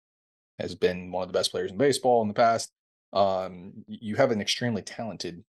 has 0.59 0.75
been 0.75 1.11
one 1.13 1.23
of 1.23 1.29
the 1.29 1.39
best 1.39 1.51
players 1.51 1.71
in 1.71 1.77
baseball 1.77 2.23
in 2.23 2.29
the 2.29 2.35
past. 2.35 2.73
Um, 3.13 3.85
you 3.87 4.17
have 4.17 4.31
an 4.31 4.41
extremely 4.41 4.83
talented 4.83 5.45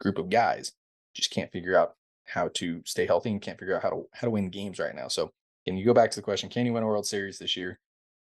group 0.00 0.18
of 0.18 0.30
guys. 0.30 0.72
Just 1.14 1.30
can't 1.30 1.52
figure 1.52 1.76
out 1.76 1.94
how 2.26 2.48
to 2.54 2.82
stay 2.84 3.06
healthy 3.06 3.30
and 3.30 3.42
can't 3.42 3.58
figure 3.58 3.76
out 3.76 3.82
how 3.82 3.90
to 3.90 4.08
how 4.12 4.26
to 4.26 4.30
win 4.30 4.50
games 4.50 4.78
right 4.78 4.94
now. 4.94 5.08
So, 5.08 5.30
can 5.66 5.76
you 5.76 5.84
go 5.84 5.94
back 5.94 6.10
to 6.10 6.16
the 6.16 6.22
question? 6.22 6.48
Can 6.48 6.66
you 6.66 6.72
win 6.72 6.82
a 6.82 6.86
World 6.86 7.06
Series 7.06 7.38
this 7.38 7.56
year? 7.56 7.78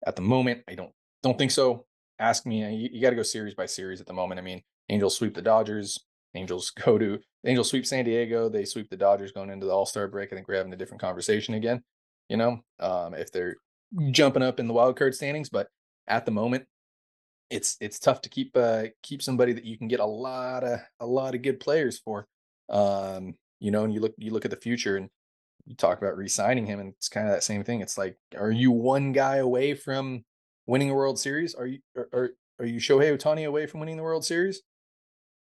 At 0.05 0.15
the 0.15 0.21
moment, 0.21 0.63
I 0.67 0.75
don't 0.75 0.91
don't 1.21 1.37
think 1.37 1.51
so. 1.51 1.85
Ask 2.19 2.45
me. 2.45 2.59
You, 2.73 2.89
you 2.91 3.01
got 3.01 3.11
to 3.11 3.15
go 3.15 3.23
series 3.23 3.55
by 3.55 3.65
series 3.65 4.01
at 4.01 4.07
the 4.07 4.13
moment. 4.13 4.39
I 4.39 4.43
mean, 4.43 4.61
Angels 4.89 5.17
sweep 5.17 5.33
the 5.33 5.41
Dodgers. 5.41 5.99
Angels 6.35 6.69
go 6.85 6.97
to 6.97 7.19
Angels 7.45 7.69
sweep 7.69 7.85
San 7.85 8.05
Diego. 8.05 8.49
They 8.49 8.65
sweep 8.65 8.89
the 8.89 8.97
Dodgers 8.97 9.31
going 9.31 9.49
into 9.49 9.65
the 9.65 9.71
All 9.71 9.85
Star 9.85 10.07
break. 10.07 10.31
I 10.31 10.35
think 10.35 10.47
we're 10.47 10.55
having 10.55 10.73
a 10.73 10.77
different 10.77 11.01
conversation 11.01 11.53
again. 11.53 11.83
You 12.29 12.37
know, 12.37 12.59
um, 12.79 13.13
if 13.13 13.31
they're 13.31 13.57
jumping 14.11 14.43
up 14.43 14.59
in 14.59 14.67
the 14.67 14.73
wild 14.73 14.97
card 14.97 15.13
standings, 15.13 15.49
but 15.49 15.67
at 16.07 16.25
the 16.25 16.31
moment, 16.31 16.65
it's 17.49 17.77
it's 17.79 17.99
tough 17.99 18.21
to 18.21 18.29
keep 18.29 18.55
uh, 18.57 18.85
keep 19.03 19.21
somebody 19.21 19.53
that 19.53 19.65
you 19.65 19.77
can 19.77 19.87
get 19.87 19.99
a 19.99 20.05
lot 20.05 20.63
of 20.63 20.79
a 20.99 21.05
lot 21.05 21.35
of 21.35 21.41
good 21.41 21.59
players 21.59 21.99
for. 21.99 22.27
Um, 22.69 23.35
you 23.59 23.71
know, 23.71 23.83
and 23.83 23.93
you 23.93 23.99
look 23.99 24.13
you 24.17 24.31
look 24.31 24.45
at 24.45 24.51
the 24.51 24.57
future, 24.57 24.97
and 24.97 25.09
you 25.65 25.75
talk 25.75 25.99
about 26.01 26.17
re-signing 26.17 26.65
him, 26.65 26.79
and 26.79 26.93
it's 26.93 27.09
kind 27.09 27.27
of 27.27 27.33
that 27.33 27.43
same 27.43 27.63
thing. 27.63 27.81
It's 27.81 27.97
like, 27.97 28.17
are 28.37 28.51
you 28.51 28.71
one 28.71 29.11
guy 29.11 29.37
away 29.37 29.75
from 29.75 30.23
winning 30.65 30.89
a 30.89 30.95
World 30.95 31.19
Series? 31.19 31.55
Are 31.55 31.67
you 31.67 31.79
are 31.95 32.09
are, 32.13 32.29
are 32.59 32.65
you 32.65 32.79
Shohei 32.79 33.17
Ohtani 33.17 33.47
away 33.47 33.67
from 33.67 33.79
winning 33.79 33.97
the 33.97 34.03
World 34.03 34.25
Series? 34.25 34.61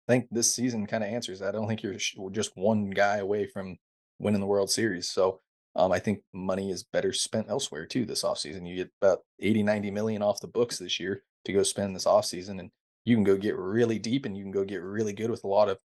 I 0.08 0.12
think 0.12 0.28
this 0.30 0.54
season 0.54 0.86
kind 0.86 1.04
of 1.04 1.10
answers 1.10 1.40
that. 1.40 1.48
I 1.48 1.58
don't 1.58 1.68
think 1.68 1.82
you're 1.82 1.96
just 2.30 2.56
one 2.56 2.90
guy 2.90 3.18
away 3.18 3.46
from 3.46 3.76
winning 4.18 4.40
the 4.40 4.46
World 4.46 4.70
Series. 4.70 5.10
So 5.10 5.40
um, 5.76 5.92
I 5.92 5.98
think 5.98 6.20
money 6.32 6.70
is 6.70 6.82
better 6.82 7.12
spent 7.12 7.48
elsewhere 7.48 7.86
too 7.86 8.04
this 8.04 8.22
offseason. 8.22 8.66
You 8.66 8.76
get 8.76 8.90
about 9.00 9.20
80, 9.40 9.62
90 9.62 9.90
million 9.90 10.22
off 10.22 10.40
the 10.40 10.48
books 10.48 10.78
this 10.78 10.98
year 10.98 11.22
to 11.44 11.52
go 11.52 11.62
spend 11.62 11.94
this 11.94 12.04
offseason. 12.04 12.60
And 12.60 12.70
you 13.04 13.16
can 13.16 13.24
go 13.24 13.36
get 13.36 13.56
really 13.56 13.98
deep 13.98 14.26
and 14.26 14.36
you 14.36 14.42
can 14.42 14.52
go 14.52 14.64
get 14.64 14.82
really 14.82 15.12
good 15.12 15.30
with 15.30 15.44
a 15.44 15.48
lot 15.48 15.68
of 15.68 15.78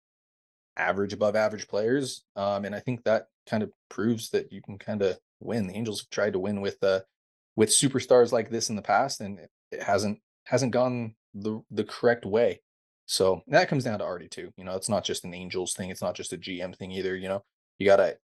average, 0.77 1.13
above 1.13 1.37
average 1.37 1.69
players. 1.69 2.25
Um, 2.37 2.65
and 2.65 2.75
I 2.75 2.81
think 2.81 3.05
that 3.05 3.29
kind 3.49 3.63
of 3.63 3.71
proves 3.91 4.31
that 4.31 4.53
you 4.53 4.63
can 4.63 4.79
kind 4.79 5.03
of 5.03 5.19
win. 5.41 5.67
The 5.67 5.75
Angels 5.75 6.01
have 6.01 6.11
tried 6.11 6.33
to 6.35 6.39
win 6.39 6.61
with 6.61 6.83
uh, 6.83 7.01
with 7.57 7.69
superstars 7.69 8.33
like 8.33 8.51
this 8.51 8.71
in 8.71 8.77
the 8.77 8.83
past, 8.83 9.21
and 9.21 9.39
it 9.71 9.83
hasn't 9.83 10.19
hasn't 10.45 10.73
gone 10.73 11.15
the 11.35 11.63
the 11.71 11.85
correct 11.85 12.25
way. 12.25 12.61
So 13.07 13.43
that 13.49 13.69
comes 13.69 13.85
down 13.85 13.99
to 13.99 14.05
Artie 14.05 14.29
too. 14.29 14.53
You 14.57 14.65
know, 14.65 14.75
it's 14.75 14.89
not 14.89 15.05
just 15.05 15.25
an 15.25 15.35
Angels 15.35 15.75
thing. 15.75 15.91
It's 15.91 16.03
not 16.03 16.15
just 16.15 16.33
a 16.33 16.39
GM 16.39 16.77
thing 16.77 16.93
either. 16.93 17.17
You 17.17 17.29
know, 17.29 17.45
you 17.79 17.87
gotta 17.87 18.17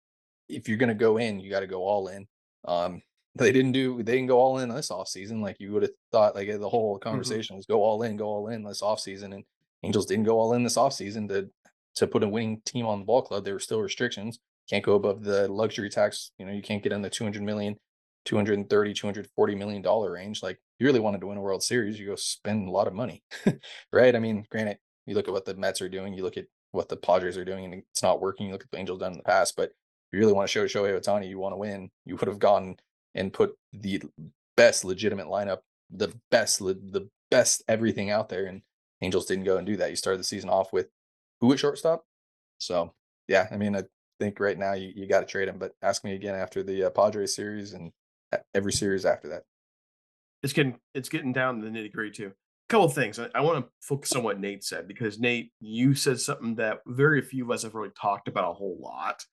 if 0.49 0.69
you're 0.69 0.79
gonna 0.79 0.95
go 0.95 1.19
in, 1.19 1.41
you 1.41 1.51
got 1.51 1.61
to 1.61 1.67
go 1.67 1.83
all 1.83 2.09
in. 2.09 2.27
Um, 2.65 3.03
they 3.35 3.53
didn't 3.53 3.73
do 3.73 4.03
they 4.03 4.13
didn't 4.13 4.27
go 4.27 4.39
all 4.39 4.59
in 4.59 4.69
this 4.69 4.91
offseason 4.91 5.41
like 5.41 5.57
you 5.61 5.73
would 5.73 5.83
have 5.83 5.93
thought. 6.11 6.35
Like 6.35 6.49
the 6.49 6.69
whole 6.69 6.97
mm-hmm. 6.97 7.09
conversation 7.09 7.55
mm-hmm. 7.55 7.59
was 7.59 7.67
go 7.67 7.83
all 7.83 8.03
in, 8.03 8.17
go 8.17 8.27
all 8.27 8.49
in 8.49 8.65
this 8.65 8.83
offseason, 8.83 9.35
and 9.35 9.45
Angels 9.83 10.07
didn't 10.07 10.25
go 10.25 10.39
all 10.39 10.55
in 10.55 10.65
this 10.65 10.77
offseason 10.77 11.29
to 11.29 11.49
to 11.97 12.07
put 12.07 12.23
a 12.23 12.29
winning 12.29 12.61
team 12.65 12.87
on 12.87 13.01
the 13.01 13.05
ball 13.05 13.23
club. 13.23 13.45
There 13.45 13.55
were 13.55 13.61
still 13.61 13.81
restrictions. 13.81 14.39
Can't 14.69 14.85
go 14.85 14.95
above 14.95 15.25
the 15.25 15.49
luxury 15.49 15.89
tax. 15.89 16.31
You 16.39 16.47
know, 16.47 16.53
you 16.53 16.63
can't 16.63 16.83
get 16.83 16.93
in 16.93 17.01
the 17.01 17.11
200 17.11 17.43
million, 17.43 17.77
230, 18.25 18.95
240 18.95 19.55
million 19.55 19.83
dollar 19.83 20.13
range. 20.13 20.43
Like 20.43 20.59
you 20.79 20.87
really 20.87 21.01
wanted 21.01 21.21
to 21.23 21.27
win 21.27 21.39
a 21.39 21.41
World 21.41 21.63
Series, 21.63 21.99
you 21.99 22.07
go 22.07 22.17
spend 22.17 22.69
a 22.69 22.71
lot 22.71 22.87
of 22.87 22.93
money, 22.93 23.23
right? 23.93 24.15
I 24.15 24.19
mean, 24.19 24.45
granted, 24.51 24.79
you 25.07 25.15
look 25.15 25.29
at 25.29 25.35
what 25.35 25.45
the 25.45 25.55
Mets 25.55 25.81
are 25.81 25.89
doing, 25.89 26.15
you 26.15 26.23
look 26.23 26.37
at 26.37 26.47
what 26.73 26.89
the 26.89 26.97
Padres 26.97 27.37
are 27.37 27.45
doing, 27.45 27.65
and 27.65 27.75
it's 27.75 28.03
not 28.03 28.21
working. 28.21 28.47
You 28.47 28.53
look 28.53 28.65
at 28.65 28.71
the 28.71 28.79
Angels 28.79 29.01
done 29.01 29.13
in 29.13 29.19
the 29.19 29.25
past, 29.25 29.55
but 29.57 29.71
you 30.13 30.19
really 30.19 30.33
want 30.33 30.49
to 30.49 30.53
show 30.53 30.65
Shohei 30.65 30.99
Ohtani 30.99 31.29
you 31.29 31.39
want 31.39 31.53
to 31.53 31.59
win, 31.59 31.91
you 32.05 32.17
would 32.17 32.29
have 32.29 32.39
gone 32.39 32.77
and 33.15 33.33
put 33.33 33.55
the 33.73 34.03
best 34.57 34.85
legitimate 34.85 35.27
lineup, 35.27 35.59
the 35.91 36.13
best, 36.31 36.61
the 36.61 37.09
best 37.31 37.63
everything 37.69 38.11
out 38.11 38.29
there. 38.29 38.47
And 38.47 38.63
Angels 39.01 39.27
didn't 39.27 39.45
go 39.45 39.57
and 39.59 39.67
do 39.67 39.77
that. 39.77 39.91
You 39.91 39.97
started 39.97 40.21
the 40.21 40.25
season 40.25 40.51
off 40.51 40.73
with 40.73 40.89
who 41.41 41.53
at 41.53 41.59
shortstop. 41.59 42.05
So 42.59 42.95
yeah, 43.29 43.47
I 43.51 43.57
mean, 43.57 43.77
I 43.77 43.85
think 44.19 44.41
right 44.41 44.59
now 44.59 44.73
you, 44.73 44.93
you 44.95 45.07
got 45.07 45.21
to 45.21 45.27
trade 45.27 45.49
him, 45.49 45.59
but 45.59 45.73
ask 45.83 46.05
me 46.05 46.15
again 46.15 46.35
after 46.35 46.63
the 46.63 46.85
uh, 46.85 46.91
Padres 46.91 47.35
series 47.35 47.73
and 47.73 47.93
every 48.55 48.73
series 48.73 49.05
after 49.07 49.29
that. 49.29 49.45
It's 50.43 50.53
getting 50.53 50.79
it's 50.95 51.09
getting 51.09 51.33
down 51.33 51.61
to 51.61 51.65
the 51.65 51.71
nitty 51.71 51.93
gritty 51.93 52.11
too. 52.11 52.27
A 52.29 52.69
couple 52.69 52.89
things. 52.89 53.19
I, 53.19 53.29
I 53.35 53.41
want 53.41 53.65
to 53.65 53.71
focus 53.81 54.13
on 54.15 54.23
what 54.23 54.41
Nate 54.41 54.65
said 54.65 54.87
because 54.87 55.19
Nate, 55.19 55.53
you 55.61 55.95
said 55.95 56.21
something 56.21 56.57
that 56.57 56.81
very 56.87 57.23
few 57.23 57.45
of 57.45 57.51
us 57.51 57.63
have 57.63 57.75
really 57.75 57.93
talked 58.01 58.29
about 58.29 58.51
a 58.51 58.55
whole 58.55 58.79
lot, 58.81 59.25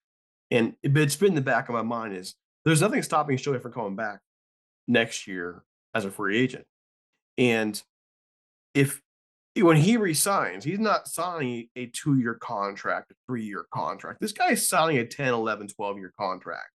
and 0.51 0.75
eh, 0.83 0.89
but 0.89 1.01
it's 1.03 1.15
been 1.15 1.29
in 1.29 1.35
the 1.35 1.41
back 1.41 1.69
of 1.69 1.75
my 1.75 1.81
mind 1.81 2.15
is 2.15 2.35
there's 2.63 2.81
nothing 2.81 3.03
stopping 3.03 3.37
Shohei 3.37 3.61
from 3.61 3.73
coming 3.73 3.95
back 3.95 4.19
next 4.87 5.27
year 5.27 5.63
as 5.93 6.05
a 6.05 6.11
free 6.11 6.37
agent, 6.37 6.65
and 7.37 7.81
if 8.73 9.01
when 9.57 9.77
he 9.77 9.95
resigns, 9.95 10.65
he's 10.65 10.79
not 10.79 11.07
signing 11.07 11.69
a 11.75 11.85
two 11.87 12.17
year 12.17 12.35
contract, 12.35 13.11
a 13.11 13.15
three 13.25 13.45
year 13.45 13.65
contract. 13.73 14.19
This 14.19 14.33
guy 14.33 14.51
is 14.51 14.67
signing 14.67 14.97
a 14.97 15.05
10, 15.05 15.33
11, 15.33 15.69
12 15.69 15.97
year 15.97 16.13
contract. 16.19 16.69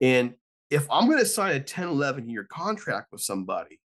And 0.00 0.34
if 0.70 0.86
I'm 0.90 1.06
going 1.06 1.18
to 1.18 1.26
sign 1.26 1.54
a 1.54 1.60
10, 1.60 1.88
11 1.88 2.28
year 2.30 2.44
contract 2.44 3.08
with 3.12 3.20
somebody, 3.20 3.78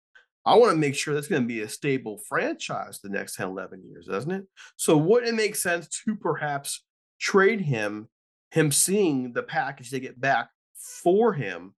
I 0.44 0.54
want 0.54 0.72
to 0.72 0.78
make 0.78 0.94
sure 0.94 1.14
that's 1.14 1.28
going 1.28 1.42
to 1.42 1.48
be 1.48 1.60
a 1.60 1.68
stable 1.68 2.20
franchise 2.28 3.00
the 3.02 3.10
next 3.10 3.36
10, 3.36 3.48
11 3.48 3.82
years, 3.88 4.06
doesn't 4.06 4.30
it? 4.30 4.44
So, 4.76 4.96
wouldn't 4.96 5.32
it 5.32 5.36
make 5.36 5.54
sense 5.54 5.88
to 6.04 6.16
perhaps 6.16 6.82
trade 7.18 7.60
him, 7.60 8.08
him 8.50 8.72
seeing 8.72 9.32
the 9.32 9.42
package 9.42 9.90
they 9.90 10.00
get 10.00 10.20
back 10.20 10.50
for 10.74 11.32
him, 11.32 11.74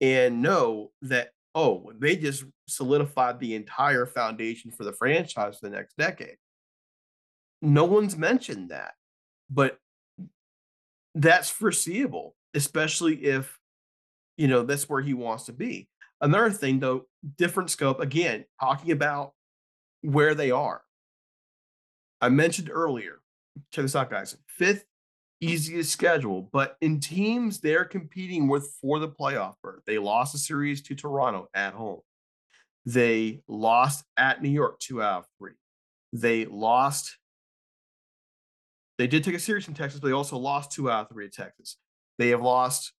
and 0.00 0.42
know 0.42 0.90
that 1.02 1.30
oh, 1.54 1.92
they 1.98 2.16
just 2.16 2.44
solidified 2.66 3.38
the 3.38 3.54
entire 3.54 4.06
foundation 4.06 4.70
for 4.70 4.84
the 4.84 4.92
franchise 4.92 5.58
for 5.58 5.68
the 5.68 5.76
next 5.76 5.96
decade. 5.96 6.36
No 7.62 7.84
one's 7.84 8.16
mentioned 8.16 8.70
that, 8.70 8.94
but 9.48 9.78
that's 11.14 11.48
foreseeable, 11.48 12.34
especially 12.54 13.24
if, 13.24 13.58
you 14.36 14.48
know, 14.48 14.64
that's 14.64 14.88
where 14.88 15.00
he 15.00 15.14
wants 15.14 15.44
to 15.44 15.52
be. 15.52 15.88
Another 16.20 16.50
thing, 16.50 16.80
though, 16.80 17.04
different 17.38 17.70
scope, 17.70 18.00
again, 18.00 18.44
talking 18.60 18.90
about 18.90 19.32
where 20.02 20.34
they 20.34 20.50
are. 20.50 20.82
I 22.20 22.30
mentioned 22.30 22.70
earlier, 22.72 23.20
check 23.70 23.84
this 23.84 23.94
out, 23.94 24.10
guys. 24.10 24.36
Fifth 24.48 24.84
easiest 25.44 25.90
schedule. 25.90 26.48
But 26.52 26.76
in 26.80 27.00
teams 27.00 27.60
they're 27.60 27.84
competing 27.84 28.48
with 28.48 28.72
for 28.80 28.98
the 28.98 29.08
playoff 29.08 29.54
berth, 29.62 29.82
they 29.86 29.98
lost 29.98 30.34
a 30.34 30.38
series 30.38 30.82
to 30.82 30.94
Toronto 30.94 31.48
at 31.54 31.74
home. 31.74 32.00
They 32.86 33.42
lost 33.48 34.04
at 34.16 34.42
New 34.42 34.50
York 34.50 34.78
two 34.78 35.02
out 35.02 35.20
of 35.20 35.26
three. 35.38 35.54
They 36.12 36.44
lost. 36.44 37.16
They 38.98 39.06
did 39.06 39.24
take 39.24 39.34
a 39.34 39.40
series 39.40 39.64
from 39.64 39.74
Texas, 39.74 40.00
but 40.00 40.08
they 40.08 40.14
also 40.14 40.36
lost 40.36 40.72
two 40.72 40.90
out 40.90 41.02
of 41.02 41.08
three 41.08 41.26
at 41.26 41.32
Texas. 41.32 41.76
They 42.18 42.28
have 42.28 42.42
lost 42.42 42.92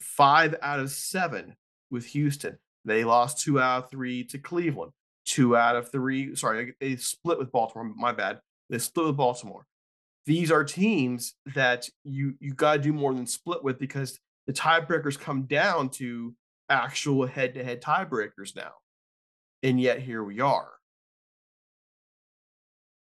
five 0.00 0.54
out 0.62 0.80
of 0.80 0.90
seven 0.90 1.56
with 1.90 2.06
Houston. 2.06 2.58
They 2.84 3.04
lost 3.04 3.44
two 3.44 3.60
out 3.60 3.84
of 3.84 3.90
three 3.90 4.24
to 4.24 4.38
Cleveland. 4.38 4.92
Two 5.26 5.56
out 5.56 5.76
of 5.76 5.92
three. 5.92 6.34
Sorry, 6.36 6.74
they 6.80 6.96
split 6.96 7.38
with 7.38 7.52
Baltimore. 7.52 7.92
My 7.94 8.12
bad. 8.12 8.40
They 8.70 8.78
split 8.78 9.06
with 9.08 9.16
Baltimore 9.16 9.66
these 10.28 10.52
are 10.52 10.62
teams 10.62 11.34
that 11.54 11.88
you 12.04 12.34
you 12.38 12.52
got 12.52 12.74
to 12.74 12.78
do 12.80 12.92
more 12.92 13.14
than 13.14 13.26
split 13.26 13.64
with 13.64 13.78
because 13.78 14.20
the 14.46 14.52
tiebreakers 14.52 15.18
come 15.18 15.44
down 15.44 15.88
to 15.88 16.34
actual 16.68 17.26
head-to-head 17.26 17.80
tiebreakers 17.80 18.54
now. 18.54 18.72
And 19.62 19.80
yet 19.80 20.00
here 20.00 20.22
we 20.22 20.40
are. 20.40 20.68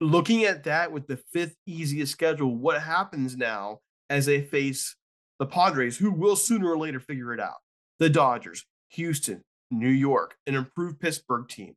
Looking 0.01 0.43
at 0.45 0.65
that 0.65 0.91
with 0.91 1.07
the 1.07 1.21
fifth 1.33 1.55
easiest 1.65 2.11
schedule, 2.11 2.57
what 2.57 2.83
happens 2.83 3.37
now 3.37 3.79
as 4.11 4.27
they 4.27 4.43
face 4.43 4.97
the 5.39 5.47
Padres, 5.47 5.97
who 5.97 6.11
will 6.11 6.35
sooner 6.35 6.73
or 6.73 6.79
later 6.79 6.99
figure 6.99 7.33
it 7.33 7.39
out? 7.39 7.59
The 8.01 8.11
Dodgers, 8.11 8.65
Houston, 8.91 9.43
New 9.71 9.89
York, 9.89 10.35
an 10.49 10.57
improved 10.57 10.99
Pittsburgh 10.99 11.47
team. 11.47 11.75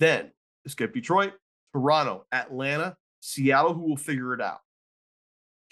Then 0.00 0.32
skip 0.66 0.92
Detroit, 0.92 1.32
Toronto, 1.74 2.26
Atlanta, 2.30 2.96
Seattle, 3.20 3.72
who 3.72 3.88
will 3.88 3.96
figure 3.96 4.34
it 4.34 4.42
out. 4.42 4.60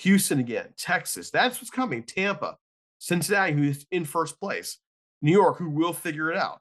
Houston 0.00 0.38
again, 0.38 0.68
Texas. 0.78 1.30
That's 1.30 1.60
what's 1.60 1.70
coming. 1.70 2.02
Tampa, 2.02 2.56
Cincinnati, 2.98 3.52
who's 3.52 3.86
in 3.90 4.04
first 4.04 4.40
place. 4.40 4.78
New 5.22 5.32
York, 5.32 5.58
who 5.58 5.68
will 5.68 5.92
figure 5.92 6.30
it 6.30 6.38
out. 6.38 6.60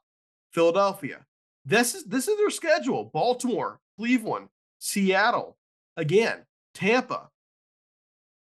Philadelphia. 0.52 1.24
This 1.64 1.94
is 1.94 2.04
this 2.04 2.28
is 2.28 2.36
their 2.36 2.50
schedule. 2.50 3.10
Baltimore, 3.12 3.80
Cleveland, 3.98 4.48
Seattle, 4.78 5.56
again, 5.96 6.40
Tampa, 6.74 7.28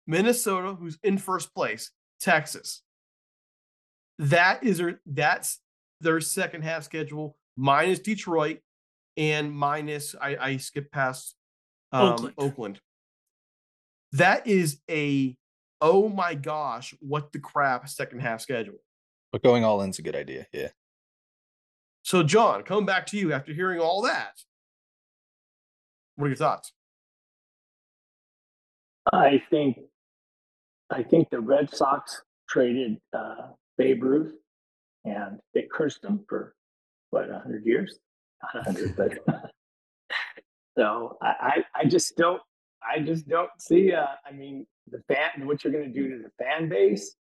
Minnesota, 0.06 0.74
who's 0.74 0.98
in 1.02 1.18
first 1.18 1.54
place, 1.54 1.90
Texas. 2.20 2.82
That 4.18 4.62
is 4.64 4.78
their 4.78 5.00
that's 5.06 5.60
their 6.00 6.20
second 6.20 6.62
half 6.62 6.84
schedule, 6.84 7.36
minus 7.56 8.00
Detroit 8.00 8.58
and 9.16 9.52
minus 9.52 10.14
I, 10.20 10.36
I 10.36 10.56
skipped 10.58 10.92
past 10.92 11.36
um, 11.92 12.12
Oakland. 12.12 12.34
Oakland 12.38 12.80
that 14.14 14.46
is 14.46 14.80
a 14.90 15.36
oh 15.80 16.08
my 16.08 16.34
gosh, 16.34 16.94
what 17.00 17.32
the 17.32 17.38
crap 17.38 17.86
second 17.88 18.20
half 18.20 18.40
schedule. 18.40 18.78
But 19.32 19.42
going 19.42 19.64
all 19.64 19.82
in's 19.82 19.98
a 19.98 20.02
good 20.02 20.16
idea. 20.16 20.46
Yeah. 20.52 20.68
So, 22.02 22.22
John, 22.22 22.62
coming 22.62 22.86
back 22.86 23.06
to 23.08 23.18
you 23.18 23.32
after 23.32 23.52
hearing 23.52 23.80
all 23.80 24.02
that, 24.02 24.32
what 26.16 26.26
are 26.26 26.28
your 26.28 26.36
thoughts? 26.36 26.72
I 29.12 29.42
think, 29.50 29.78
I 30.90 31.02
think 31.02 31.28
the 31.30 31.40
Red 31.40 31.74
Sox 31.74 32.22
traded 32.48 32.98
uh, 33.12 33.48
Babe 33.76 34.02
Ruth, 34.02 34.32
and 35.04 35.38
they 35.52 35.66
cursed 35.70 36.04
him 36.04 36.24
for 36.28 36.54
what 37.10 37.28
hundred 37.30 37.66
years, 37.66 37.98
not 38.54 38.64
hundred, 38.64 38.96
but 38.96 39.18
so 40.78 41.18
I, 41.20 41.64
I 41.74 41.84
just 41.84 42.16
don't 42.16 42.40
I 42.88 43.00
just 43.00 43.28
don't 43.28 43.50
see. 43.58 43.92
Uh, 43.92 44.06
I 44.26 44.32
mean, 44.32 44.66
the 44.90 45.02
fan, 45.08 45.46
what 45.46 45.64
you're 45.64 45.72
going 45.72 45.92
to 45.92 46.00
do 46.00 46.08
to 46.10 46.22
the 46.22 46.44
fan 46.44 46.68
base. 46.68 47.16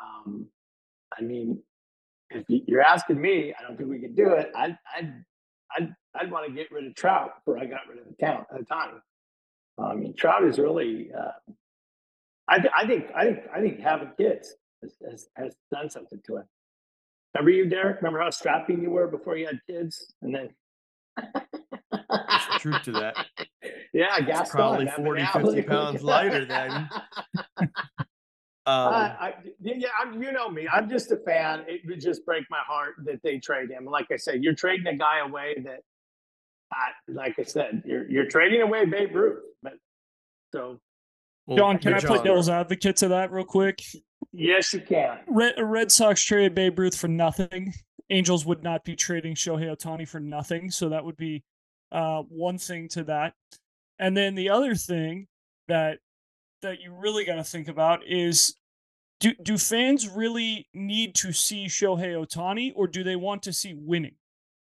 Um, 0.00 0.46
I 1.16 1.22
mean, 1.22 1.62
if 2.30 2.44
you're 2.48 2.82
asking 2.82 3.20
me, 3.20 3.54
I 3.58 3.62
don't 3.62 3.76
think 3.76 3.88
we 3.88 3.98
could 4.00 4.16
do 4.16 4.32
it. 4.32 4.50
I'd, 4.56 4.76
I'd, 4.96 5.24
I'd, 5.76 5.94
I'd 6.14 6.30
want 6.30 6.46
to 6.46 6.52
get 6.52 6.70
rid 6.72 6.86
of 6.86 6.94
Trout 6.94 7.32
before 7.36 7.60
I 7.60 7.66
got 7.66 7.80
rid 7.88 7.98
of 7.98 8.06
the 8.06 8.14
count 8.18 8.46
at 8.52 8.60
the 8.60 8.64
time. 8.64 9.00
I 9.78 9.94
mean, 9.94 10.14
Trout 10.16 10.44
is 10.44 10.58
really. 10.58 11.10
Uh, 11.12 11.52
I, 12.48 12.64
I 12.76 12.86
think, 12.86 13.06
I 13.14 13.24
think, 13.24 13.38
I 13.54 13.60
think 13.60 13.80
having 13.80 14.10
kids 14.18 14.54
has, 14.82 14.94
has, 15.08 15.28
has 15.36 15.54
done 15.72 15.88
something 15.88 16.20
to 16.26 16.36
it. 16.36 16.46
Remember 17.34 17.50
you, 17.50 17.68
Derek? 17.68 17.96
Remember 17.96 18.20
how 18.20 18.30
strapping 18.30 18.82
you 18.82 18.90
were 18.90 19.08
before 19.08 19.36
you 19.36 19.46
had 19.46 19.60
kids, 19.66 20.14
and 20.22 20.34
then 20.34 20.50
There's 21.16 22.60
truth 22.60 22.82
to 22.84 22.92
that. 22.92 23.16
yeah, 23.94 24.20
gas 24.20 24.42
It's 24.42 24.50
probably 24.50 24.86
40, 24.88 25.24
50 25.32 25.62
pounds 25.68 26.02
lighter 26.02 26.44
then. 26.44 26.88
Um, 28.66 28.94
I, 28.94 29.02
I, 29.20 29.34
yeah, 29.60 29.88
I'm, 30.00 30.22
you 30.22 30.32
know 30.32 30.48
me. 30.48 30.66
I'm 30.72 30.88
just 30.88 31.12
a 31.12 31.18
fan. 31.18 31.66
It 31.68 31.82
would 31.84 32.00
just 32.00 32.24
break 32.24 32.44
my 32.48 32.60
heart 32.66 32.94
that 33.04 33.20
they 33.22 33.36
trade 33.36 33.70
him. 33.70 33.84
Like 33.84 34.06
I 34.10 34.16
said, 34.16 34.42
you're 34.42 34.54
trading 34.54 34.86
a 34.86 34.96
guy 34.96 35.18
away 35.18 35.56
that, 35.64 35.80
I, 36.72 36.92
like 37.08 37.38
I 37.38 37.42
said, 37.42 37.82
you're 37.84 38.10
you're 38.10 38.24
trading 38.24 38.62
away 38.62 38.86
Babe 38.86 39.14
Ruth. 39.14 39.42
But 39.62 39.74
so 40.50 40.80
well, 41.46 41.58
John, 41.58 41.78
can 41.78 41.92
I 41.92 42.00
good 42.00 42.06
play 42.06 42.22
devil's 42.22 42.48
advocate 42.48 42.96
to 42.96 43.08
that 43.08 43.30
real 43.30 43.44
quick? 43.44 43.82
yes, 44.32 44.72
you 44.72 44.80
can. 44.80 45.18
Red, 45.28 45.56
Red 45.58 45.92
Sox 45.92 46.22
traded 46.22 46.54
Babe 46.54 46.78
Ruth 46.78 46.96
for 46.96 47.08
nothing. 47.08 47.74
Angels 48.08 48.46
would 48.46 48.62
not 48.62 48.82
be 48.82 48.96
trading 48.96 49.34
Shohei 49.34 49.76
Ohtani 49.76 50.08
for 50.08 50.20
nothing. 50.20 50.70
So 50.70 50.88
that 50.88 51.04
would 51.04 51.18
be 51.18 51.44
uh, 51.92 52.22
one 52.22 52.56
thing 52.56 52.88
to 52.88 53.04
that. 53.04 53.34
And 53.98 54.16
then 54.16 54.34
the 54.34 54.50
other 54.50 54.74
thing 54.74 55.26
that 55.68 55.98
that 56.62 56.80
you 56.80 56.92
really 56.92 57.24
got 57.24 57.36
to 57.36 57.44
think 57.44 57.68
about 57.68 58.00
is 58.06 58.56
do 59.20 59.32
do 59.42 59.58
fans 59.58 60.08
really 60.08 60.68
need 60.74 61.14
to 61.16 61.32
see 61.32 61.66
Shohei 61.66 62.14
Ohtani 62.14 62.72
or 62.74 62.86
do 62.86 63.04
they 63.04 63.16
want 63.16 63.42
to 63.44 63.52
see 63.52 63.74
winning? 63.74 64.16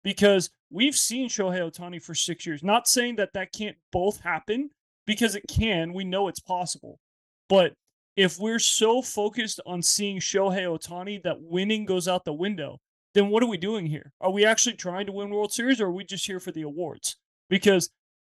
Because 0.03 0.49
we've 0.71 0.95
seen 0.95 1.29
Shohei 1.29 1.59
Ohtani 1.59 2.01
for 2.01 2.15
6 2.15 2.45
years. 2.45 2.63
Not 2.63 2.87
saying 2.87 3.17
that 3.17 3.33
that 3.33 3.53
can't 3.53 3.77
both 3.91 4.21
happen 4.21 4.71
because 5.05 5.35
it 5.35 5.43
can. 5.47 5.93
We 5.93 6.03
know 6.03 6.27
it's 6.27 6.39
possible. 6.39 6.99
But 7.47 7.73
if 8.15 8.39
we're 8.39 8.59
so 8.59 9.01
focused 9.01 9.59
on 9.65 9.81
seeing 9.81 10.19
Shohei 10.19 10.65
Ohtani 10.65 11.21
that 11.23 11.41
winning 11.41 11.85
goes 11.85 12.07
out 12.07 12.25
the 12.25 12.33
window, 12.33 12.79
then 13.13 13.29
what 13.29 13.43
are 13.43 13.47
we 13.47 13.57
doing 13.57 13.85
here? 13.85 14.11
Are 14.19 14.31
we 14.31 14.45
actually 14.45 14.75
trying 14.75 15.05
to 15.05 15.11
win 15.11 15.29
World 15.29 15.53
Series 15.53 15.79
or 15.79 15.87
are 15.87 15.91
we 15.91 16.03
just 16.03 16.25
here 16.25 16.39
for 16.39 16.51
the 16.51 16.63
awards? 16.63 17.17
Because 17.49 17.89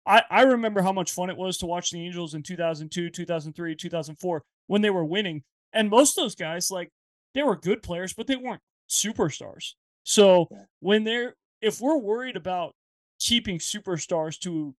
I, 0.08 0.24
I 0.32 0.42
remember 0.44 0.82
how 0.82 0.94
much 0.94 1.12
fun 1.12 1.30
it 1.30 1.38
was 1.38 1.58
to 1.58 1.66
watch 1.66 1.92
the 1.92 2.04
Angels 2.04 2.34
in 2.34 2.42
2002, 2.42 3.10
2003, 3.10 3.76
2004 3.76 4.44
when 4.68 4.82
they 4.82 4.90
were 4.90 5.06
winning. 5.06 5.44
And 5.74 5.90
most 5.90 6.18
of 6.18 6.24
those 6.24 6.36
guys, 6.36 6.72
like, 6.72 6.90
they 7.34 7.44
were 7.44 7.58
good 7.58 7.84
players, 7.84 8.14
but 8.14 8.26
they 8.26 8.38
weren't 8.38 8.62
superstars. 8.90 9.74
So 10.04 10.48
when 10.80 11.04
they're, 11.04 11.36
if 11.62 11.82
we're 11.82 11.98
worried 11.98 12.38
about 12.38 12.74
keeping 13.20 13.60
superstars 13.60 14.40
to, 14.40 14.74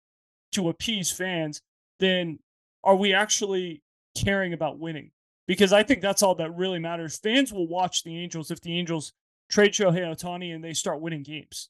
to 0.53 0.71
appease 0.71 1.11
fans, 1.11 1.61
then 2.01 2.39
are 2.83 2.97
we 2.97 3.13
actually 3.13 3.83
caring 4.17 4.55
about 4.55 4.79
winning? 4.79 5.11
Because 5.47 5.73
I 5.73 5.83
think 5.83 6.01
that's 6.01 6.23
all 6.23 6.35
that 6.37 6.57
really 6.57 6.79
matters. 6.79 7.19
Fans 7.19 7.53
will 7.53 7.69
watch 7.69 8.03
the 8.03 8.17
Angels 8.19 8.51
if 8.51 8.61
the 8.61 8.79
Angels 8.79 9.13
trade 9.51 9.73
Shohei 9.73 10.01
Ohtani 10.01 10.55
and 10.55 10.65
they 10.65 10.73
start 10.73 11.01
winning 11.01 11.23
games. 11.23 11.69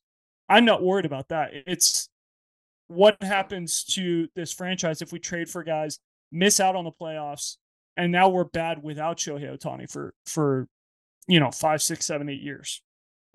I'm 0.49 0.65
not 0.65 0.83
worried 0.83 1.05
about 1.05 1.29
that. 1.29 1.51
It's 1.67 2.09
what 2.89 3.23
happens 3.23 3.85
to 3.85 4.29
this 4.35 4.53
franchise 4.53 5.01
if 5.03 5.13
we 5.13 5.19
trade 5.19 5.49
for 5.49 5.63
guys, 5.63 5.99
miss 6.33 6.59
out 6.61 6.75
on 6.77 6.85
the 6.85 6.93
playoffs, 6.93 7.57
and 7.97 8.11
now 8.13 8.29
we're 8.29 8.45
bad 8.45 8.83
without 8.83 9.19
Shohei 9.19 9.57
Ohtani 9.59 9.91
for 9.91 10.15
for 10.27 10.67
you 11.27 11.39
know 11.41 11.51
five, 11.51 11.83
six, 11.83 12.07
seven, 12.07 12.29
eight 12.29 12.43
years. 12.43 12.83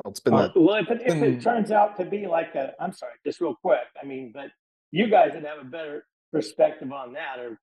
Well, 0.04 0.12
it's 0.12 0.20
been 0.20 0.34
Uh, 0.34 0.48
that. 0.48 0.60
well, 0.60 0.76
if 0.76 0.90
it, 0.90 1.02
if 1.06 1.22
it 1.22 1.42
turns 1.42 1.72
out 1.72 1.96
to 1.98 2.06
be 2.06 2.26
like 2.28 2.56
a, 2.56 2.74
I'm 2.80 2.94
sorry, 2.94 3.14
just 3.26 3.40
real 3.40 3.56
quick. 3.62 3.84
I 4.02 4.06
mean, 4.06 4.32
but 4.34 4.48
you 4.92 5.08
guys 5.10 5.32
would 5.36 5.46
have 5.46 5.60
a 5.62 5.64
better 5.66 6.06
perspective 6.32 6.92
on 6.92 7.14
that. 7.14 7.40
Or, 7.40 7.60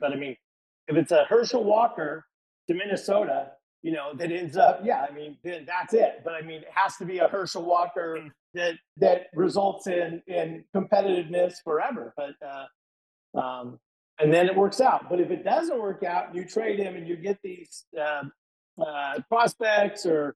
but 0.00 0.12
I 0.12 0.16
mean, 0.16 0.36
if 0.88 0.96
it's 0.96 1.12
a 1.12 1.24
Herschel 1.28 1.62
Walker 1.62 2.26
to 2.68 2.74
Minnesota, 2.74 3.52
you 3.82 3.92
know, 3.92 4.12
that 4.14 4.32
ends 4.32 4.56
up, 4.56 4.80
yeah, 4.82 5.06
I 5.08 5.12
mean, 5.12 5.36
then 5.44 5.64
that's 5.66 5.94
it. 5.94 6.22
But 6.24 6.34
I 6.34 6.42
mean, 6.42 6.62
it 6.62 6.68
has 6.74 6.96
to 6.96 7.04
be 7.04 7.18
a 7.18 7.28
Herschel 7.28 7.64
Walker 7.64 8.18
that 8.54 8.74
that 8.96 9.26
results 9.34 9.86
in 9.86 10.22
in 10.26 10.64
competitiveness 10.74 11.54
forever. 11.62 12.12
But 12.16 12.34
uh, 12.44 13.38
um, 13.38 13.78
and 14.18 14.32
then 14.32 14.46
it 14.46 14.56
works 14.56 14.80
out. 14.80 15.08
But 15.08 15.20
if 15.20 15.30
it 15.30 15.44
doesn't 15.44 15.78
work 15.80 16.02
out, 16.02 16.34
you 16.34 16.44
trade 16.44 16.78
him 16.78 16.96
and 16.96 17.06
you 17.06 17.16
get 17.16 17.38
these 17.42 17.84
uh, 17.98 18.24
uh, 18.84 19.20
prospects 19.28 20.06
or 20.06 20.34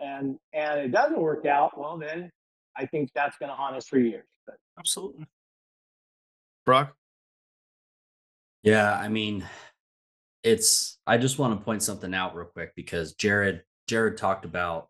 and 0.00 0.38
and 0.52 0.80
it 0.80 0.92
doesn't 0.92 1.20
work 1.20 1.44
out, 1.46 1.78
well 1.78 1.98
then 1.98 2.30
I 2.76 2.86
think 2.86 3.10
that's 3.14 3.36
going 3.38 3.50
to 3.50 3.56
haunt 3.56 3.76
us 3.76 3.88
for 3.88 3.98
years. 3.98 4.26
But 4.46 4.56
Absolutely. 4.78 5.26
Brock. 6.64 6.94
Yeah, 8.62 8.94
I 8.94 9.08
mean, 9.08 9.44
it's 10.48 10.98
I 11.06 11.18
just 11.18 11.38
want 11.38 11.58
to 11.58 11.64
point 11.64 11.82
something 11.82 12.14
out 12.14 12.34
real 12.34 12.46
quick 12.46 12.72
because 12.74 13.14
Jared 13.14 13.62
Jared 13.86 14.16
talked 14.16 14.44
about, 14.44 14.88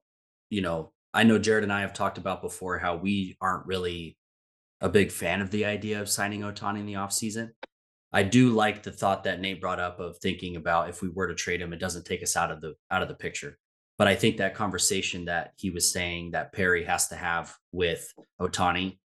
you 0.50 0.62
know, 0.62 0.92
I 1.12 1.24
know 1.24 1.38
Jared 1.38 1.64
and 1.64 1.72
I 1.72 1.80
have 1.80 1.92
talked 1.92 2.18
about 2.18 2.42
before 2.42 2.78
how 2.78 2.96
we 2.96 3.36
aren't 3.40 3.66
really 3.66 4.16
a 4.80 4.88
big 4.88 5.10
fan 5.10 5.40
of 5.40 5.50
the 5.50 5.64
idea 5.64 6.00
of 6.00 6.08
signing 6.08 6.42
Ohtani 6.42 6.80
in 6.80 6.86
the 6.86 6.94
offseason. 6.94 7.50
I 8.12 8.22
do 8.22 8.50
like 8.50 8.82
the 8.82 8.92
thought 8.92 9.24
that 9.24 9.40
Nate 9.40 9.60
brought 9.60 9.80
up 9.80 9.98
of 10.00 10.18
thinking 10.18 10.56
about 10.56 10.88
if 10.88 11.02
we 11.02 11.08
were 11.08 11.26
to 11.26 11.34
trade 11.34 11.60
him, 11.60 11.72
it 11.72 11.80
doesn't 11.80 12.06
take 12.06 12.22
us 12.22 12.36
out 12.36 12.50
of 12.50 12.60
the 12.60 12.74
out 12.90 13.02
of 13.02 13.08
the 13.08 13.14
picture. 13.14 13.58
But 13.98 14.06
I 14.06 14.14
think 14.14 14.36
that 14.36 14.54
conversation 14.54 15.24
that 15.24 15.52
he 15.56 15.70
was 15.70 15.90
saying 15.90 16.30
that 16.30 16.52
Perry 16.52 16.84
has 16.84 17.08
to 17.08 17.16
have 17.16 17.54
with 17.72 18.12
Ohtani 18.40 18.98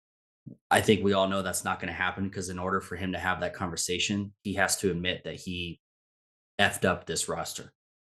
I 0.71 0.81
think 0.81 1.05
we 1.05 1.13
all 1.13 1.29
know 1.29 1.43
that's 1.43 1.65
not 1.65 1.81
going 1.81 1.93
to 1.93 1.95
happen 1.95 2.25
because 2.25 2.49
in 2.49 2.59
order 2.59 2.81
for 2.81 2.97
him 2.97 3.13
to 3.13 3.19
have 3.19 3.41
that 3.41 3.55
conversation, 3.55 4.33
he 4.43 4.55
has 4.55 4.77
to 4.79 4.91
admit 4.91 5.23
that 5.25 5.37
he 5.37 5.81
effed 6.61 6.85
up 6.85 7.07
this 7.07 7.29
roster 7.29 7.73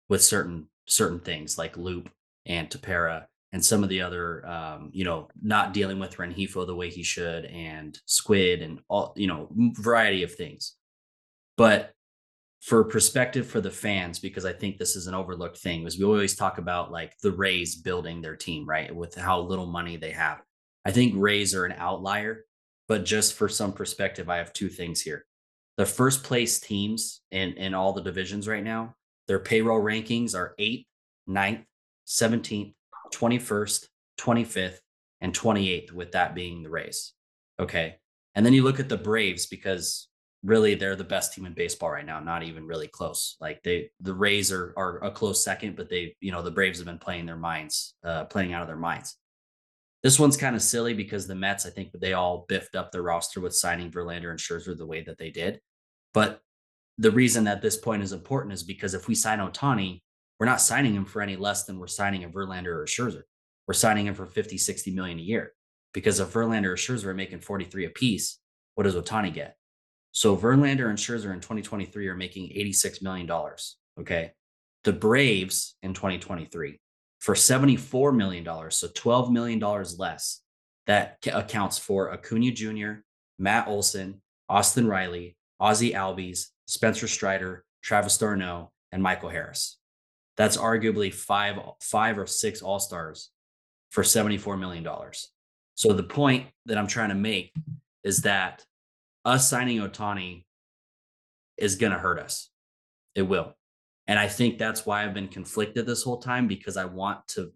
with 0.07 0.23
certain 0.23 0.67
certain 0.87 1.19
things 1.19 1.57
like 1.57 1.75
Loup 1.77 2.09
and 2.45 2.69
Tepera 2.69 3.25
and 3.51 3.63
some 3.63 3.83
of 3.83 3.89
the 3.89 4.01
other, 4.01 4.45
um, 4.45 4.91
you 4.93 5.03
know, 5.03 5.29
not 5.41 5.73
dealing 5.73 5.97
with 5.97 6.17
Rengifo 6.17 6.67
the 6.67 6.75
way 6.75 6.89
he 6.89 7.03
should 7.03 7.45
and 7.45 7.97
Squid 8.05 8.61
and 8.61 8.79
all, 8.87 9.13
you 9.15 9.27
know, 9.27 9.49
variety 9.79 10.23
of 10.23 10.35
things. 10.35 10.75
But 11.57 11.91
for 12.61 12.83
perspective 12.83 13.47
for 13.47 13.61
the 13.61 13.71
fans, 13.71 14.19
because 14.19 14.45
I 14.45 14.53
think 14.53 14.77
this 14.77 14.95
is 14.95 15.07
an 15.07 15.15
overlooked 15.15 15.57
thing, 15.57 15.85
is 15.85 15.97
we 15.97 16.03
always 16.03 16.35
talk 16.35 16.57
about 16.57 16.91
like 16.91 17.13
the 17.23 17.31
Rays 17.31 17.75
building 17.75 18.21
their 18.21 18.35
team, 18.35 18.67
right? 18.67 18.93
With 18.93 19.15
how 19.15 19.39
little 19.39 19.67
money 19.67 19.97
they 19.97 20.11
have. 20.11 20.41
I 20.83 20.91
think 20.91 21.13
Rays 21.15 21.55
are 21.55 21.65
an 21.65 21.75
outlier, 21.77 22.45
but 22.87 23.05
just 23.05 23.33
for 23.35 23.47
some 23.47 23.73
perspective, 23.73 24.29
I 24.29 24.37
have 24.37 24.53
two 24.53 24.69
things 24.69 25.01
here. 25.01 25.25
The 25.77 25.85
first 25.85 26.23
place 26.23 26.59
teams 26.59 27.21
in, 27.31 27.53
in 27.53 27.73
all 27.73 27.93
the 27.93 28.01
divisions 28.01 28.47
right 28.47 28.63
now, 28.63 28.95
their 29.27 29.39
payroll 29.39 29.81
rankings 29.81 30.35
are 30.35 30.55
8th, 30.59 30.85
9th, 31.27 31.63
17th, 32.07 32.73
21st, 33.13 33.87
25th, 34.19 34.77
and 35.21 35.33
28th, 35.33 35.91
with 35.91 36.11
that 36.13 36.35
being 36.35 36.63
the 36.63 36.69
Rays. 36.69 37.13
Okay. 37.59 37.95
And 38.35 38.45
then 38.45 38.53
you 38.53 38.63
look 38.63 38.79
at 38.79 38.89
the 38.89 38.97
Braves 38.97 39.45
because 39.47 40.07
really 40.43 40.75
they're 40.75 40.95
the 40.95 41.03
best 41.03 41.33
team 41.33 41.45
in 41.45 41.53
baseball 41.53 41.89
right 41.89 42.05
now, 42.05 42.19
not 42.19 42.43
even 42.43 42.67
really 42.67 42.87
close. 42.87 43.35
Like 43.41 43.61
they 43.63 43.89
the 43.99 44.13
Rays 44.13 44.51
are 44.51 44.73
are 44.77 45.03
a 45.03 45.11
close 45.11 45.43
second, 45.43 45.75
but 45.75 45.89
they, 45.89 46.15
you 46.21 46.31
know, 46.31 46.41
the 46.41 46.51
Braves 46.51 46.79
have 46.79 46.85
been 46.85 46.99
playing 46.99 47.25
their 47.25 47.37
minds, 47.37 47.95
uh, 48.03 48.25
playing 48.25 48.53
out 48.53 48.61
of 48.61 48.67
their 48.67 48.77
minds. 48.77 49.17
This 50.05 50.19
one's 50.19 50.37
kind 50.37 50.55
of 50.55 50.61
silly 50.61 50.93
because 50.93 51.25
the 51.25 51.33
Mets, 51.33 51.65
I 51.65 51.71
think 51.71 51.89
they 51.91 52.13
all 52.13 52.45
biffed 52.47 52.75
up 52.75 52.91
their 52.91 53.01
roster 53.01 53.41
with 53.41 53.55
signing 53.55 53.89
Verlander 53.89 54.29
and 54.29 54.37
Scherzer 54.37 54.77
the 54.77 54.85
way 54.85 55.01
that 55.01 55.17
they 55.17 55.31
did. 55.31 55.59
But 56.13 56.41
the 56.99 57.09
reason 57.09 57.45
that 57.45 57.63
this 57.63 57.75
point 57.75 58.03
is 58.03 58.11
important 58.11 58.53
is 58.53 58.61
because 58.61 58.93
if 58.93 59.07
we 59.07 59.15
sign 59.15 59.39
Ohtani, 59.39 60.03
we're 60.39 60.45
not 60.45 60.61
signing 60.61 60.93
him 60.93 61.05
for 61.05 61.23
any 61.23 61.35
less 61.35 61.63
than 61.63 61.79
we're 61.79 61.87
signing 61.87 62.23
a 62.23 62.29
Verlander 62.29 62.67
or 62.67 62.83
a 62.83 62.85
Scherzer. 62.85 63.23
We're 63.67 63.73
signing 63.73 64.05
him 64.05 64.13
for 64.13 64.27
50, 64.27 64.59
60 64.59 64.91
million 64.91 65.17
a 65.17 65.23
year. 65.23 65.53
Because 65.91 66.19
if 66.19 66.31
Verlander 66.31 66.65
or 66.65 66.75
Scherzer 66.75 67.05
are 67.05 67.15
making 67.15 67.39
43 67.39 67.85
apiece, 67.85 68.37
what 68.75 68.83
does 68.83 68.93
Ohtani 68.93 69.33
get? 69.33 69.57
So 70.11 70.37
Verlander 70.37 70.87
and 70.87 70.99
Scherzer 70.99 71.33
in 71.33 71.39
2023 71.39 72.07
are 72.09 72.15
making 72.15 72.49
$86 72.49 73.01
million. 73.01 73.27
Okay. 73.99 74.33
The 74.83 74.93
Braves 74.93 75.77
in 75.81 75.95
2023 75.95 76.79
for 77.25 77.33
$74 77.33 78.15
million, 78.15 78.45
so 78.69 78.87
$12 78.87 79.31
million 79.31 79.59
less. 79.97 80.41
That 80.85 81.17
accounts 81.33 81.79
for 81.79 82.13
Acuna 82.13 82.51
Jr., 82.51 83.01
Matt 83.39 83.67
Olson, 83.67 84.21
Austin 84.47 84.87
Riley, 84.87 85.35
Ozzie 85.59 85.93
Albies, 85.93 86.49
Spencer 86.67 87.07
Strider, 87.07 87.65
Travis 87.81 88.19
d'Arnaud, 88.19 88.69
and 88.91 89.01
Michael 89.01 89.29
Harris. 89.29 89.79
That's 90.37 90.55
arguably 90.55 91.11
five, 91.11 91.57
five 91.81 92.19
or 92.19 92.27
six 92.27 92.61
All 92.61 92.79
Stars 92.79 93.31
for 93.89 94.03
$74 94.03 94.59
million. 94.59 94.87
So 95.73 95.93
the 95.93 96.03
point 96.03 96.45
that 96.67 96.77
I'm 96.77 96.85
trying 96.85 97.09
to 97.09 97.15
make 97.15 97.55
is 98.03 98.21
that 98.21 98.63
us 99.25 99.49
signing 99.49 99.79
Ohtani 99.79 100.43
is 101.57 101.77
going 101.77 101.91
to 101.91 101.97
hurt 101.97 102.19
us. 102.19 102.51
It 103.15 103.23
will. 103.23 103.55
And 104.07 104.19
I 104.19 104.27
think 104.27 104.57
that's 104.57 104.85
why 104.85 105.03
I've 105.03 105.13
been 105.13 105.27
conflicted 105.27 105.85
this 105.85 106.03
whole 106.03 106.19
time 106.19 106.47
because 106.47 106.77
I 106.77 106.85
want 106.85 107.27
to 107.29 107.51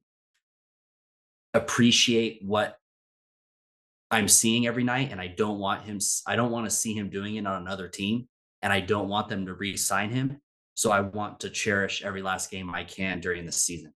appreciate 1.53 2.41
what 2.43 2.77
I'm 4.12 4.27
seeing 4.27 4.65
every 4.65 4.83
night. 4.83 5.09
And 5.12 5.21
I 5.21 5.27
don't 5.27 5.59
want 5.59 5.83
him, 5.83 5.99
I 6.25 6.35
don't 6.35 6.51
want 6.51 6.65
to 6.65 6.75
see 6.75 6.93
him 6.93 7.09
doing 7.09 7.35
it 7.35 7.45
on 7.45 7.62
another 7.62 7.88
team. 7.88 8.27
And 8.62 8.73
I 8.73 8.79
don't 8.81 9.09
want 9.09 9.29
them 9.29 9.45
to 9.45 9.53
re 9.53 9.77
sign 9.77 10.12
him. 10.12 10.41
So 10.73 10.91
I 10.91 11.01
want 11.01 11.41
to 11.41 11.49
cherish 11.49 12.03
every 12.03 12.21
last 12.21 12.49
game 12.49 12.73
I 12.73 12.83
can 12.83 13.19
during 13.19 13.45
the 13.45 13.51
season. 13.51 13.93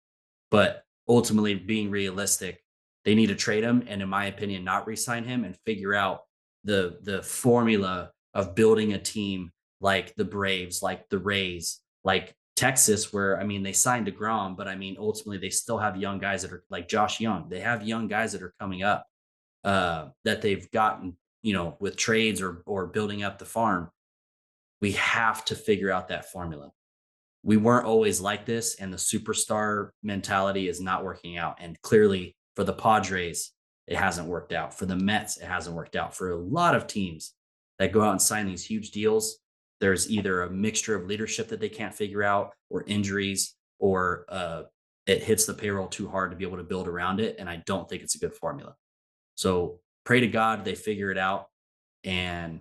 But 0.50 0.82
ultimately, 1.08 1.54
being 1.54 1.90
realistic, 1.90 2.62
they 3.04 3.14
need 3.14 3.28
to 3.28 3.34
trade 3.34 3.64
him, 3.64 3.84
and 3.86 4.02
in 4.02 4.08
my 4.08 4.26
opinion, 4.26 4.64
not 4.64 4.86
re-sign 4.86 5.24
him 5.24 5.44
and 5.44 5.56
figure 5.64 5.94
out 5.94 6.20
the 6.64 6.98
the 7.02 7.22
formula 7.22 8.10
of 8.34 8.54
building 8.54 8.92
a 8.92 8.98
team 8.98 9.50
like 9.80 10.14
the 10.14 10.24
Braves, 10.24 10.82
like 10.82 11.08
the 11.08 11.18
Rays, 11.18 11.80
like 12.04 12.34
Texas, 12.56 13.12
where 13.12 13.40
I 13.40 13.44
mean 13.44 13.62
they 13.62 13.72
signed 13.72 14.06
DeGrom, 14.06 14.56
but 14.56 14.68
I 14.68 14.76
mean 14.76 14.96
ultimately 14.98 15.38
they 15.38 15.50
still 15.50 15.78
have 15.78 15.96
young 15.96 16.18
guys 16.18 16.42
that 16.42 16.52
are 16.52 16.64
like 16.70 16.88
Josh 16.88 17.20
Jung. 17.20 17.48
They 17.48 17.60
have 17.60 17.86
young 17.86 18.08
guys 18.08 18.32
that 18.32 18.42
are 18.42 18.54
coming 18.60 18.82
up 18.82 19.06
uh, 19.64 20.08
that 20.24 20.42
they've 20.42 20.70
gotten, 20.70 21.16
you 21.42 21.54
know, 21.54 21.76
with 21.80 21.96
trades 21.96 22.42
or 22.42 22.62
or 22.66 22.86
building 22.86 23.22
up 23.22 23.38
the 23.38 23.44
farm. 23.44 23.90
We 24.80 24.92
have 24.92 25.44
to 25.46 25.54
figure 25.54 25.90
out 25.90 26.08
that 26.08 26.30
formula. 26.30 26.72
We 27.42 27.56
weren't 27.56 27.86
always 27.86 28.20
like 28.20 28.46
this, 28.46 28.76
and 28.76 28.92
the 28.92 28.98
superstar 28.98 29.90
mentality 30.02 30.68
is 30.68 30.80
not 30.80 31.04
working 31.04 31.38
out. 31.38 31.58
And 31.60 31.80
clearly, 31.82 32.36
for 32.54 32.64
the 32.64 32.72
Padres, 32.72 33.52
it 33.86 33.96
hasn't 33.96 34.28
worked 34.28 34.52
out. 34.52 34.74
For 34.74 34.86
the 34.86 34.96
Mets, 34.96 35.38
it 35.38 35.46
hasn't 35.46 35.74
worked 35.74 35.96
out. 35.96 36.14
For 36.14 36.30
a 36.30 36.36
lot 36.36 36.74
of 36.74 36.86
teams 36.86 37.34
that 37.78 37.92
go 37.92 38.02
out 38.02 38.12
and 38.12 38.22
sign 38.22 38.46
these 38.46 38.64
huge 38.64 38.90
deals, 38.90 39.38
there's 39.82 40.08
either 40.08 40.42
a 40.42 40.50
mixture 40.50 40.94
of 40.94 41.08
leadership 41.08 41.48
that 41.48 41.58
they 41.58 41.68
can't 41.68 41.92
figure 41.92 42.22
out, 42.22 42.54
or 42.70 42.84
injuries, 42.86 43.56
or 43.80 44.24
uh, 44.28 44.62
it 45.08 45.24
hits 45.24 45.44
the 45.44 45.52
payroll 45.52 45.88
too 45.88 46.08
hard 46.08 46.30
to 46.30 46.36
be 46.36 46.44
able 46.44 46.58
to 46.58 46.62
build 46.62 46.86
around 46.86 47.18
it. 47.18 47.34
And 47.40 47.50
I 47.50 47.64
don't 47.66 47.88
think 47.88 48.04
it's 48.04 48.14
a 48.14 48.18
good 48.18 48.32
formula. 48.32 48.76
So 49.34 49.80
pray 50.04 50.20
to 50.20 50.28
God 50.28 50.64
they 50.64 50.76
figure 50.76 51.10
it 51.10 51.18
out, 51.18 51.46
and 52.04 52.60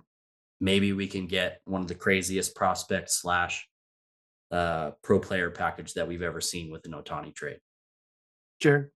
maybe 0.59 0.93
we 0.93 1.05
can 1.05 1.27
get 1.27 1.61
one 1.65 1.81
of 1.81 1.87
the 1.87 1.93
craziest 1.93 2.55
prospect 2.55 3.11
slash 3.11 3.67
uh, 4.49 4.91
pro 5.03 5.19
player 5.19 5.51
package 5.51 5.93
that 5.93 6.07
we've 6.07 6.23
ever 6.23 6.41
seen 6.41 6.71
with 6.71 6.87
an 6.87 6.93
Ohtani 6.93 7.35
trade. 7.35 7.59
Jared. 8.59 8.89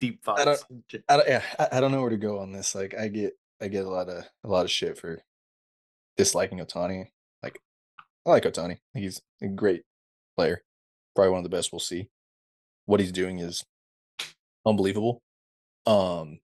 Deep 0.00 0.20
I 0.26 0.44
thoughts. 0.44 0.64
I 1.08 1.16
don't, 1.16 1.28
yeah, 1.28 1.42
I, 1.58 1.68
I 1.72 1.80
don't 1.80 1.92
know 1.92 2.00
where 2.00 2.10
to 2.10 2.16
go 2.16 2.38
on 2.38 2.52
this. 2.52 2.74
Like, 2.74 2.94
I 2.98 3.08
get, 3.08 3.32
I 3.60 3.68
get 3.68 3.84
a 3.84 3.90
lot 3.90 4.08
of, 4.08 4.24
a 4.44 4.48
lot 4.48 4.64
of 4.64 4.70
shit 4.70 4.98
for 4.98 5.22
disliking 6.16 6.58
Ohtani. 6.58 7.06
Like, 7.42 7.60
I 8.26 8.30
like 8.30 8.44
Ohtani. 8.44 8.78
He's 8.94 9.20
a 9.42 9.48
great 9.48 9.82
player, 10.36 10.62
probably 11.14 11.30
one 11.30 11.38
of 11.38 11.44
the 11.44 11.56
best 11.56 11.72
we'll 11.72 11.80
see. 11.80 12.08
What 12.86 13.00
he's 13.00 13.12
doing 13.12 13.38
is 13.38 13.64
unbelievable. 14.64 15.22
Um, 15.86 16.40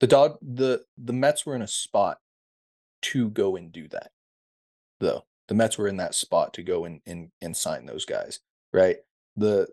the 0.00 0.06
dog, 0.06 0.38
the 0.40 0.82
the 0.96 1.12
Mets 1.12 1.44
were 1.44 1.54
in 1.54 1.62
a 1.62 1.68
spot 1.68 2.18
to 3.02 3.28
go 3.28 3.56
and 3.56 3.72
do 3.72 3.88
that, 3.88 4.12
though. 4.98 5.24
The 5.48 5.54
Mets 5.54 5.76
were 5.76 5.88
in 5.88 5.96
that 5.96 6.14
spot 6.14 6.54
to 6.54 6.62
go 6.62 6.84
and 6.84 7.00
and, 7.06 7.30
and 7.42 7.56
sign 7.56 7.86
those 7.86 8.04
guys, 8.04 8.40
right? 8.72 8.98
The 9.36 9.68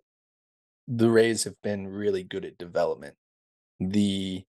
the 0.87 1.09
Rays 1.09 1.43
have 1.43 1.61
been 1.61 1.87
really 1.87 2.23
good 2.23 2.45
at 2.45 2.57
development. 2.57 3.15
The 3.79 4.45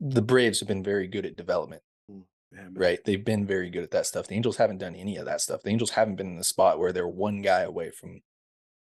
the 0.00 0.22
Braves 0.22 0.60
have 0.60 0.68
been 0.68 0.82
very 0.82 1.06
good 1.06 1.26
at 1.26 1.36
development, 1.36 1.82
Yeah, 2.52 2.68
right? 2.72 2.98
They've 3.04 3.24
been 3.24 3.46
very 3.46 3.70
good 3.70 3.82
at 3.82 3.90
that 3.92 4.06
stuff. 4.06 4.26
The 4.26 4.34
Angels 4.34 4.56
haven't 4.56 4.78
done 4.78 4.96
any 4.96 5.16
of 5.16 5.26
that 5.26 5.40
stuff. 5.40 5.62
The 5.62 5.70
Angels 5.70 5.90
haven't 5.90 6.16
been 6.16 6.28
in 6.28 6.38
the 6.38 6.44
spot 6.44 6.78
where 6.78 6.92
they're 6.92 7.08
one 7.08 7.42
guy 7.42 7.60
away 7.60 7.90
from 7.90 8.22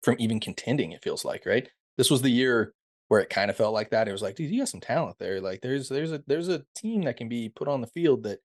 from 0.03 0.15
even 0.19 0.39
contending, 0.39 0.91
it 0.93 1.03
feels 1.03 1.25
like, 1.25 1.45
right? 1.45 1.69
This 1.97 2.11
was 2.11 2.21
the 2.21 2.29
year 2.31 2.73
where 3.09 3.21
it 3.21 3.29
kind 3.29 3.51
of 3.51 3.57
felt 3.57 3.73
like 3.73 3.89
that. 3.91 4.07
It 4.07 4.13
was 4.13 4.21
like, 4.21 4.35
dude, 4.35 4.51
you 4.51 4.61
got 4.61 4.69
some 4.69 4.79
talent 4.81 5.17
there. 5.19 5.41
Like 5.41 5.61
there's 5.61 5.89
there's 5.89 6.11
a 6.11 6.23
there's 6.27 6.49
a 6.49 6.65
team 6.75 7.03
that 7.03 7.17
can 7.17 7.29
be 7.29 7.49
put 7.49 7.67
on 7.67 7.81
the 7.81 7.87
field 7.87 8.23
that 8.23 8.39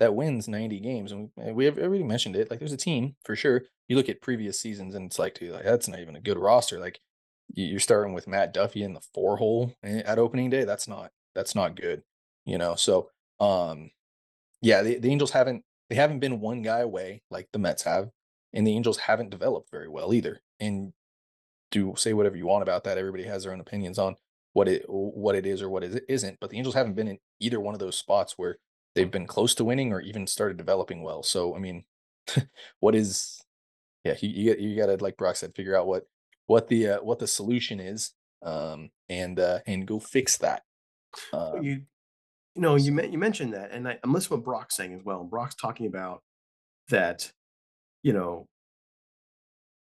that 0.00 0.14
wins 0.14 0.48
90 0.48 0.80
games. 0.80 1.12
And 1.12 1.30
we, 1.36 1.52
we 1.52 1.64
have 1.66 1.78
already 1.78 2.04
mentioned 2.04 2.36
it. 2.36 2.50
Like 2.50 2.58
there's 2.60 2.72
a 2.72 2.76
team 2.76 3.16
for 3.24 3.36
sure. 3.36 3.62
You 3.90 3.96
look 3.96 4.08
at 4.08 4.22
previous 4.22 4.60
seasons 4.60 4.94
and 4.94 5.06
it's 5.06 5.18
like, 5.18 5.38
dude, 5.38 5.52
like, 5.52 5.64
that's 5.64 5.88
not 5.88 6.00
even 6.00 6.16
a 6.16 6.20
good 6.20 6.38
roster. 6.38 6.78
Like 6.80 7.00
you- 7.54 7.66
you're 7.66 7.80
starting 7.80 8.14
with 8.14 8.28
Matt 8.28 8.54
Duffy 8.54 8.84
in 8.84 8.94
the 8.94 9.02
four 9.14 9.36
hole 9.36 9.74
at 9.82 10.18
opening 10.18 10.50
day. 10.50 10.64
That's 10.64 10.88
not 10.88 11.12
that's 11.34 11.54
not 11.56 11.76
good. 11.76 12.04
You 12.46 12.58
know, 12.58 12.76
so 12.76 13.10
um 13.40 13.90
yeah, 14.62 14.82
the, 14.82 14.98
the 14.98 15.10
Angels 15.10 15.32
haven't 15.32 15.64
they 15.90 15.96
haven't 15.96 16.20
been 16.20 16.40
one 16.40 16.62
guy 16.62 16.80
away 16.80 17.22
like 17.30 17.48
the 17.52 17.58
Mets 17.58 17.82
have, 17.84 18.10
and 18.52 18.66
the 18.66 18.74
Angels 18.76 18.98
haven't 18.98 19.30
developed 19.30 19.70
very 19.70 19.88
well 19.88 20.14
either. 20.14 20.40
And 20.60 20.92
do 21.70 21.94
say 21.96 22.12
whatever 22.12 22.36
you 22.36 22.46
want 22.46 22.62
about 22.62 22.84
that. 22.84 22.98
Everybody 22.98 23.24
has 23.24 23.44
their 23.44 23.52
own 23.52 23.60
opinions 23.60 23.98
on 23.98 24.16
what 24.52 24.68
it 24.68 24.84
what 24.88 25.34
it 25.36 25.46
is 25.46 25.62
or 25.62 25.70
what 25.70 25.84
it 25.84 26.04
isn't. 26.08 26.38
But 26.40 26.50
the 26.50 26.58
Angels 26.58 26.74
haven't 26.74 26.94
been 26.94 27.08
in 27.08 27.18
either 27.40 27.60
one 27.60 27.74
of 27.74 27.80
those 27.80 27.96
spots 27.98 28.34
where 28.36 28.58
they've 28.94 29.10
been 29.10 29.26
close 29.26 29.54
to 29.56 29.64
winning 29.64 29.92
or 29.92 30.00
even 30.00 30.26
started 30.26 30.56
developing 30.56 31.02
well. 31.02 31.22
So 31.22 31.56
I 31.56 31.58
mean, 31.60 31.84
what 32.80 32.94
is 32.94 33.40
yeah, 34.04 34.14
you 34.20 34.28
you, 34.28 34.50
got- 34.50 34.60
you 34.60 34.76
got 34.76 34.86
to 34.86 35.02
like 35.02 35.16
Brock 35.16 35.36
said, 35.36 35.54
figure 35.54 35.76
out 35.76 35.86
what 35.86 36.04
what 36.46 36.68
the 36.68 36.88
uh, 36.88 36.98
what 36.98 37.18
the 37.18 37.26
solution 37.26 37.80
is, 37.80 38.12
um, 38.42 38.90
and 39.08 39.38
uh, 39.38 39.60
and 39.66 39.86
go 39.86 40.00
fix 40.00 40.36
that. 40.38 40.62
Um, 41.32 41.62
you 41.62 41.82
you 42.54 42.62
know 42.62 42.76
you 42.76 43.00
you 43.02 43.18
mentioned 43.18 43.54
that 43.54 43.70
and 43.72 43.86
I, 43.88 43.98
i'm 44.02 44.12
listening 44.12 44.28
to 44.28 44.34
what 44.36 44.44
brock's 44.44 44.76
saying 44.76 44.94
as 44.94 45.04
well. 45.04 45.24
Brock's 45.24 45.54
talking 45.54 45.86
about 45.86 46.22
that 46.88 47.30
you 48.02 48.12
know 48.12 48.46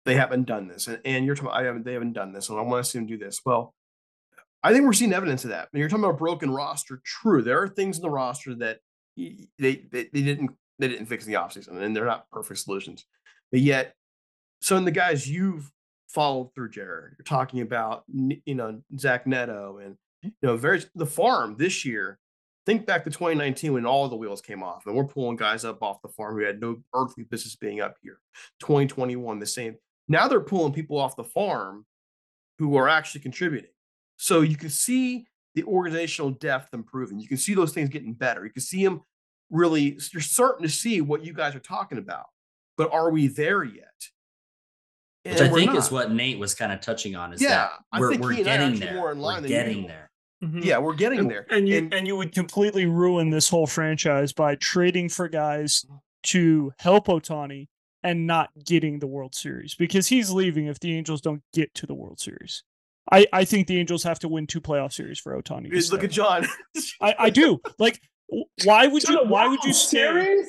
they 0.05 0.14
haven't 0.14 0.44
done 0.44 0.68
this 0.68 0.87
and, 0.87 1.00
and 1.05 1.24
you're 1.24 1.35
talking 1.35 1.50
i 1.50 1.62
haven't 1.62 1.85
they 1.85 1.92
haven't 1.94 2.12
done 2.12 2.33
this 2.33 2.48
and 2.48 2.59
i 2.59 2.62
want 2.62 2.85
to 2.85 2.90
see 2.90 2.98
them 2.98 3.07
do 3.07 3.18
this. 3.18 3.40
Well 3.44 3.74
i 4.62 4.72
think 4.72 4.85
we're 4.85 4.92
seeing 4.92 5.12
evidence 5.12 5.44
of 5.44 5.50
that. 5.50 5.68
When 5.70 5.81
you're 5.81 5.88
talking 5.88 6.05
about 6.05 6.14
a 6.14 6.18
broken 6.18 6.50
roster 6.50 7.00
true 7.05 7.42
there 7.42 7.62
are 7.62 7.68
things 7.68 7.96
in 7.96 8.03
the 8.03 8.11
roster 8.11 8.55
that 8.57 8.79
they 9.16 9.46
they, 9.59 9.87
they 9.90 10.22
didn't 10.22 10.50
they 10.79 10.88
didn't 10.88 11.07
fix 11.07 11.27
in 11.27 11.33
the 11.33 11.38
offseason 11.38 11.81
and 11.81 11.94
they're 11.94 12.05
not 12.05 12.29
perfect 12.31 12.61
solutions. 12.61 13.05
But 13.50 13.61
yet 13.61 13.94
some 14.64 14.79
in 14.79 14.85
the 14.85 14.90
guys 14.90 15.29
you've 15.29 15.70
followed 16.09 16.55
through 16.55 16.70
jared 16.70 17.14
you're 17.18 17.24
talking 17.24 17.61
about 17.61 18.05
you 18.09 18.55
know 18.55 18.81
zach 18.98 19.27
neto 19.27 19.79
and 19.79 19.94
mm. 20.24 20.33
you 20.40 20.48
know 20.48 20.57
very 20.57 20.83
the 20.94 21.07
farm 21.07 21.57
this 21.59 21.85
year. 21.85 22.18
Think 22.66 22.87
back 22.87 23.05
to 23.05 23.11
2019 23.11 23.74
when 23.74 23.85
all 23.85 24.09
the 24.09 24.16
wheels 24.16 24.40
came 24.40 24.62
off 24.62 24.87
and 24.87 24.96
we're 24.96 25.05
pulling 25.05 25.37
guys 25.37 25.66
up 25.66 25.83
off 25.83 26.00
the 26.00 26.09
farm 26.09 26.35
who 26.35 26.46
had 26.46 26.62
no 26.62 26.79
earthly 26.94 27.24
business 27.24 27.57
being 27.57 27.83
up 27.83 27.96
here. 28.03 28.20
2021 28.61 29.38
the 29.38 29.44
same. 29.44 29.77
Now 30.09 30.29
they're 30.29 30.40
pulling 30.40 30.72
people 30.72 30.98
off 30.98 31.14
the 31.14 31.24
farm 31.24 31.85
who 32.59 32.77
are 32.77 32.88
actually 32.88 33.20
contributing. 33.20 33.70
So 34.16 34.40
you 34.40 34.57
can 34.57 34.70
see 34.70 35.27
the 35.55 35.64
organizational 35.64 36.31
depth 36.31 36.72
improving. 36.72 37.20
You 37.20 37.29
can 37.29 37.37
see 37.37 37.53
those 37.53 37.74
things 37.74 37.90
getting 37.90 38.14
better. 38.14 38.46
You 38.46 38.50
can 38.50 38.62
see 38.62 38.83
them 38.83 39.03
really 39.50 39.98
you're 40.14 40.22
starting 40.22 40.62
to 40.62 40.72
see 40.72 41.03
what 41.03 41.22
you 41.22 41.35
guys 41.35 41.55
are 41.55 41.61
talking 41.61 41.98
about. 41.98 42.27
But 42.79 42.94
are 42.94 43.11
we 43.11 43.27
there 43.27 43.62
yet 43.62 44.09
Which 45.24 45.40
I 45.40 45.44
And 45.44 45.52
we're 45.52 45.58
think 45.60 45.74
is 45.74 45.90
what 45.90 46.12
Nate 46.12 46.38
was 46.38 46.54
kind 46.54 46.72
of 46.72 46.80
touching 46.80 47.16
on 47.16 47.32
is 47.32 47.40
Yeah, 47.40 47.68
that 47.92 48.00
we're, 48.00 48.10
think 48.10 48.22
we're 48.22 48.32
he 48.32 48.40
and 48.42 48.48
I 48.50 48.54
are 48.54 48.58
getting 48.58 48.80
there. 48.80 48.94
more 48.94 49.12
in 49.12 49.18
line 49.20 49.42
we're 49.42 49.48
getting 49.48 49.76
usual. 49.76 49.88
there. 49.88 50.10
Mm-hmm. 50.42 50.58
yeah 50.62 50.76
we're 50.78 50.94
getting 50.94 51.20
and, 51.20 51.30
there 51.30 51.46
and 51.50 51.66
you 51.68 51.78
And- 51.78 51.94
and 51.94 52.06
you 52.06 52.16
would 52.16 52.32
completely 52.34 52.84
ruin 52.87 53.30
this 53.30 53.48
whole 53.48 53.66
franchise 53.66 54.32
by 54.34 54.56
trading 54.56 55.08
for 55.08 55.26
guys 55.28 55.87
to 56.24 56.72
help 56.78 57.06
Ohtani 57.06 57.68
and 58.02 58.26
not 58.26 58.50
getting 58.66 58.98
the 58.98 59.06
World 59.06 59.34
Series 59.34 59.74
because 59.74 60.08
he's 60.08 60.30
leaving 60.30 60.66
if 60.66 60.78
the 60.80 60.94
Angels 60.94 61.22
don't 61.22 61.42
get 61.54 61.72
to 61.76 61.87
the 61.87 61.94
World 61.94 62.20
Series. 62.20 62.62
I, 63.10 63.26
I 63.32 63.44
think 63.46 63.66
the 63.68 63.78
Angels 63.78 64.02
have 64.02 64.18
to 64.20 64.28
win 64.28 64.46
two 64.46 64.60
playoff 64.60 64.92
series 64.92 65.18
for 65.18 65.40
Ohtani. 65.40 65.70
to 65.70 65.76
look 65.76 65.84
stay. 65.84 66.04
at 66.04 66.10
john 66.10 66.46
I, 67.00 67.14
I 67.18 67.30
do. 67.30 67.60
Like, 67.78 68.00
why 68.64 68.87
would 68.87 69.02
To 69.04 69.12
you? 69.12 69.24
Why 69.24 69.46
would 69.48 69.62
you 69.64 69.72
stay? 69.72 69.98
Series? 69.98 70.46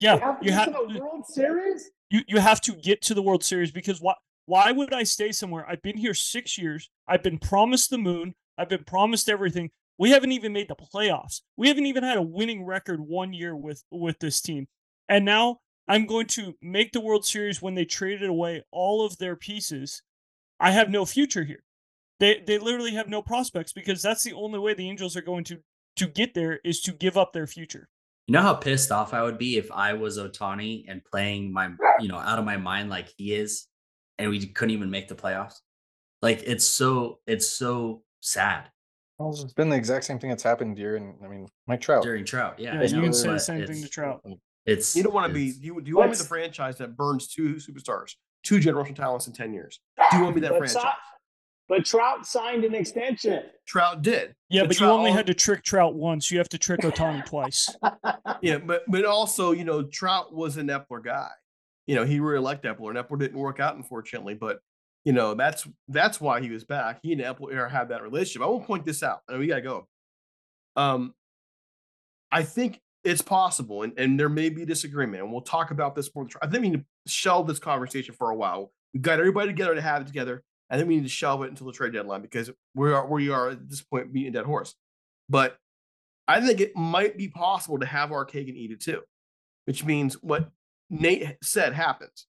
Yeah, 0.00 0.18
have 0.18 0.40
to 0.40 0.44
you 0.46 0.50
get 0.52 0.58
have 0.60 0.66
to 0.88 0.92
the 0.94 0.98
World 1.00 1.26
Series. 1.26 1.90
You 2.14 2.20
you 2.28 2.38
have 2.38 2.60
to 2.60 2.72
get 2.72 3.02
to 3.02 3.14
the 3.14 3.22
World 3.22 3.42
Series 3.42 3.72
because 3.72 4.00
why 4.00 4.14
why 4.46 4.70
would 4.70 4.92
I 4.92 5.02
stay 5.02 5.32
somewhere? 5.32 5.66
I've 5.68 5.82
been 5.82 5.96
here 5.96 6.14
six 6.14 6.56
years. 6.56 6.88
I've 7.08 7.24
been 7.24 7.38
promised 7.38 7.90
the 7.90 7.98
moon. 7.98 8.34
I've 8.56 8.68
been 8.68 8.84
promised 8.84 9.28
everything. 9.28 9.70
We 9.98 10.10
haven't 10.10 10.32
even 10.32 10.52
made 10.52 10.68
the 10.68 10.76
playoffs. 10.76 11.40
We 11.56 11.68
haven't 11.68 11.86
even 11.86 12.04
had 12.04 12.16
a 12.16 12.22
winning 12.22 12.64
record 12.64 13.00
one 13.00 13.32
year 13.32 13.56
with 13.56 13.82
with 13.90 14.20
this 14.20 14.40
team. 14.40 14.68
And 15.08 15.24
now 15.24 15.58
I'm 15.88 16.06
going 16.06 16.26
to 16.28 16.54
make 16.62 16.92
the 16.92 17.00
World 17.00 17.26
Series 17.26 17.60
when 17.60 17.74
they 17.74 17.84
traded 17.84 18.28
away 18.28 18.62
all 18.70 19.04
of 19.04 19.18
their 19.18 19.34
pieces. 19.34 20.02
I 20.60 20.70
have 20.70 20.90
no 20.90 21.04
future 21.04 21.44
here. 21.44 21.64
They 22.20 22.44
they 22.46 22.58
literally 22.58 22.94
have 22.94 23.08
no 23.08 23.22
prospects 23.22 23.72
because 23.72 24.02
that's 24.02 24.22
the 24.22 24.34
only 24.34 24.60
way 24.60 24.74
the 24.74 24.88
Angels 24.88 25.16
are 25.16 25.22
going 25.22 25.44
to 25.44 25.58
to 25.96 26.06
get 26.06 26.34
there 26.34 26.60
is 26.64 26.80
to 26.82 26.92
give 26.92 27.16
up 27.16 27.32
their 27.32 27.48
future. 27.48 27.88
You 28.26 28.32
know 28.32 28.42
how 28.42 28.54
pissed 28.54 28.90
off 28.90 29.12
I 29.12 29.22
would 29.22 29.36
be 29.36 29.58
if 29.58 29.70
I 29.70 29.92
was 29.92 30.18
Ohtani 30.18 30.84
and 30.88 31.04
playing 31.04 31.52
my, 31.52 31.70
you 32.00 32.08
know, 32.08 32.16
out 32.16 32.38
of 32.38 32.44
my 32.44 32.56
mind 32.56 32.88
like 32.88 33.08
he 33.16 33.34
is, 33.34 33.66
and 34.18 34.30
we 34.30 34.46
couldn't 34.46 34.74
even 34.74 34.90
make 34.90 35.08
the 35.08 35.14
playoffs. 35.14 35.56
Like 36.22 36.42
it's 36.46 36.64
so, 36.64 37.20
it's 37.26 37.48
so 37.48 38.02
sad 38.20 38.70
Well, 39.18 39.30
it's 39.32 39.52
been 39.52 39.68
the 39.68 39.76
exact 39.76 40.06
same 40.06 40.18
thing 40.18 40.30
that's 40.30 40.42
happened 40.42 40.76
during, 40.76 41.18
I 41.22 41.28
mean, 41.28 41.48
Mike 41.66 41.82
Trout. 41.82 42.02
during 42.02 42.24
Trout. 42.24 42.58
Yeah, 42.58 42.80
Yeah, 42.80 42.88
you 42.88 42.96
know, 42.96 43.02
can 43.02 43.12
say 43.12 43.28
the 43.28 43.38
same 43.38 43.66
thing 43.66 43.82
to 43.82 43.88
Trout. 43.88 44.24
It's 44.64 44.96
You 44.96 45.02
don't 45.02 45.12
want 45.12 45.28
to 45.28 45.34
be. 45.34 45.52
Do 45.52 45.66
you, 45.66 45.80
do 45.82 45.90
you 45.90 45.96
want 45.98 46.12
to 46.12 46.18
be 46.18 46.22
the 46.22 46.28
franchise 46.28 46.78
that 46.78 46.96
burns 46.96 47.28
two 47.28 47.56
superstars, 47.56 48.14
two 48.42 48.56
generational 48.56 48.96
talents 48.96 49.26
in 49.26 49.34
ten 49.34 49.52
years? 49.52 49.80
Do 50.10 50.16
you 50.16 50.22
want 50.22 50.34
to 50.34 50.40
be 50.40 50.46
that 50.48 50.56
franchise? 50.56 50.82
talk, 50.82 50.96
but 51.68 51.84
Trout 51.84 52.26
signed 52.26 52.64
an 52.64 52.74
extension. 52.74 53.42
Trout 53.66 54.02
did. 54.02 54.34
Yeah, 54.50 54.62
But 54.62 54.68
but 54.68 54.80
you 54.80 54.86
only 54.86 55.10
had 55.10 55.26
to 55.26 55.34
trick 55.34 55.62
Trout 55.62 55.94
once. 55.94 56.30
You 56.30 56.38
have 56.38 56.48
to 56.50 56.58
trick 56.58 56.80
Ohtani 56.80 57.24
twice. 57.24 57.74
Yeah, 58.42 58.58
but 58.58 58.82
but 58.88 59.06
also, 59.06 59.52
you 59.52 59.64
know, 59.64 59.84
Trout 59.84 60.34
was 60.34 60.58
an 60.58 60.66
Eppler 60.66 61.02
guy. 61.02 61.30
You 61.86 61.94
know, 61.94 62.04
he 62.04 62.20
really 62.20 62.42
liked 62.42 62.64
Eppler, 62.64 62.90
and 62.90 62.98
Eppler 62.98 63.18
didn't 63.18 63.38
work 63.38 63.58
out, 63.58 63.76
unfortunately. 63.76 64.34
But 64.34 64.58
you 65.04 65.12
know, 65.12 65.34
that's 65.34 65.66
that's 65.88 66.20
why 66.20 66.42
he 66.42 66.50
was 66.50 66.64
back. 66.64 66.98
He 67.02 67.12
and 67.12 67.22
Eppler 67.22 67.70
had 67.70 67.88
that 67.88 68.02
relationship. 68.02 68.42
I 68.42 68.46
won't 68.46 68.66
point 68.66 68.84
this 68.84 69.02
out. 69.02 69.20
I 69.28 69.32
mean, 69.32 69.40
we 69.40 69.46
gotta 69.46 69.62
go. 69.62 69.88
Um, 70.76 71.14
I 72.30 72.42
think 72.42 72.80
it's 73.04 73.22
possible, 73.22 73.82
and, 73.82 73.92
and 73.98 74.18
there 74.18 74.28
may 74.28 74.50
be 74.50 74.64
disagreement, 74.66 75.22
and 75.22 75.32
we'll 75.32 75.42
talk 75.42 75.70
about 75.70 75.94
this 75.94 76.10
more. 76.14 76.26
I 76.42 76.46
think 76.46 76.62
we 76.62 76.68
need 76.70 76.78
to 76.80 77.10
shelve 77.10 77.46
this 77.46 77.58
conversation 77.58 78.14
for 78.14 78.30
a 78.30 78.36
while. 78.36 78.72
We've 78.92 79.02
got 79.02 79.20
everybody 79.20 79.48
together 79.48 79.74
to 79.74 79.80
have 79.80 80.02
it 80.02 80.06
together. 80.06 80.42
I 80.70 80.76
think 80.76 80.88
we 80.88 80.96
need 80.96 81.02
to 81.02 81.08
shelve 81.08 81.42
it 81.42 81.50
until 81.50 81.66
the 81.66 81.72
trade 81.72 81.92
deadline 81.92 82.22
because 82.22 82.50
we 82.74 82.92
are 82.92 83.06
we 83.06 83.30
are 83.30 83.50
at 83.50 83.68
this 83.68 83.82
point 83.82 84.12
beating 84.12 84.30
a 84.30 84.32
dead 84.32 84.46
horse. 84.46 84.74
But 85.28 85.56
I 86.26 86.40
think 86.40 86.60
it 86.60 86.74
might 86.74 87.18
be 87.18 87.28
possible 87.28 87.78
to 87.78 87.86
have 87.86 88.12
our 88.12 88.24
cake 88.24 88.48
and 88.48 88.56
eat 88.56 88.70
it 88.70 88.80
too, 88.80 89.02
which 89.66 89.84
means 89.84 90.14
what 90.22 90.50
Nate 90.90 91.36
said 91.42 91.74
happens. 91.74 92.26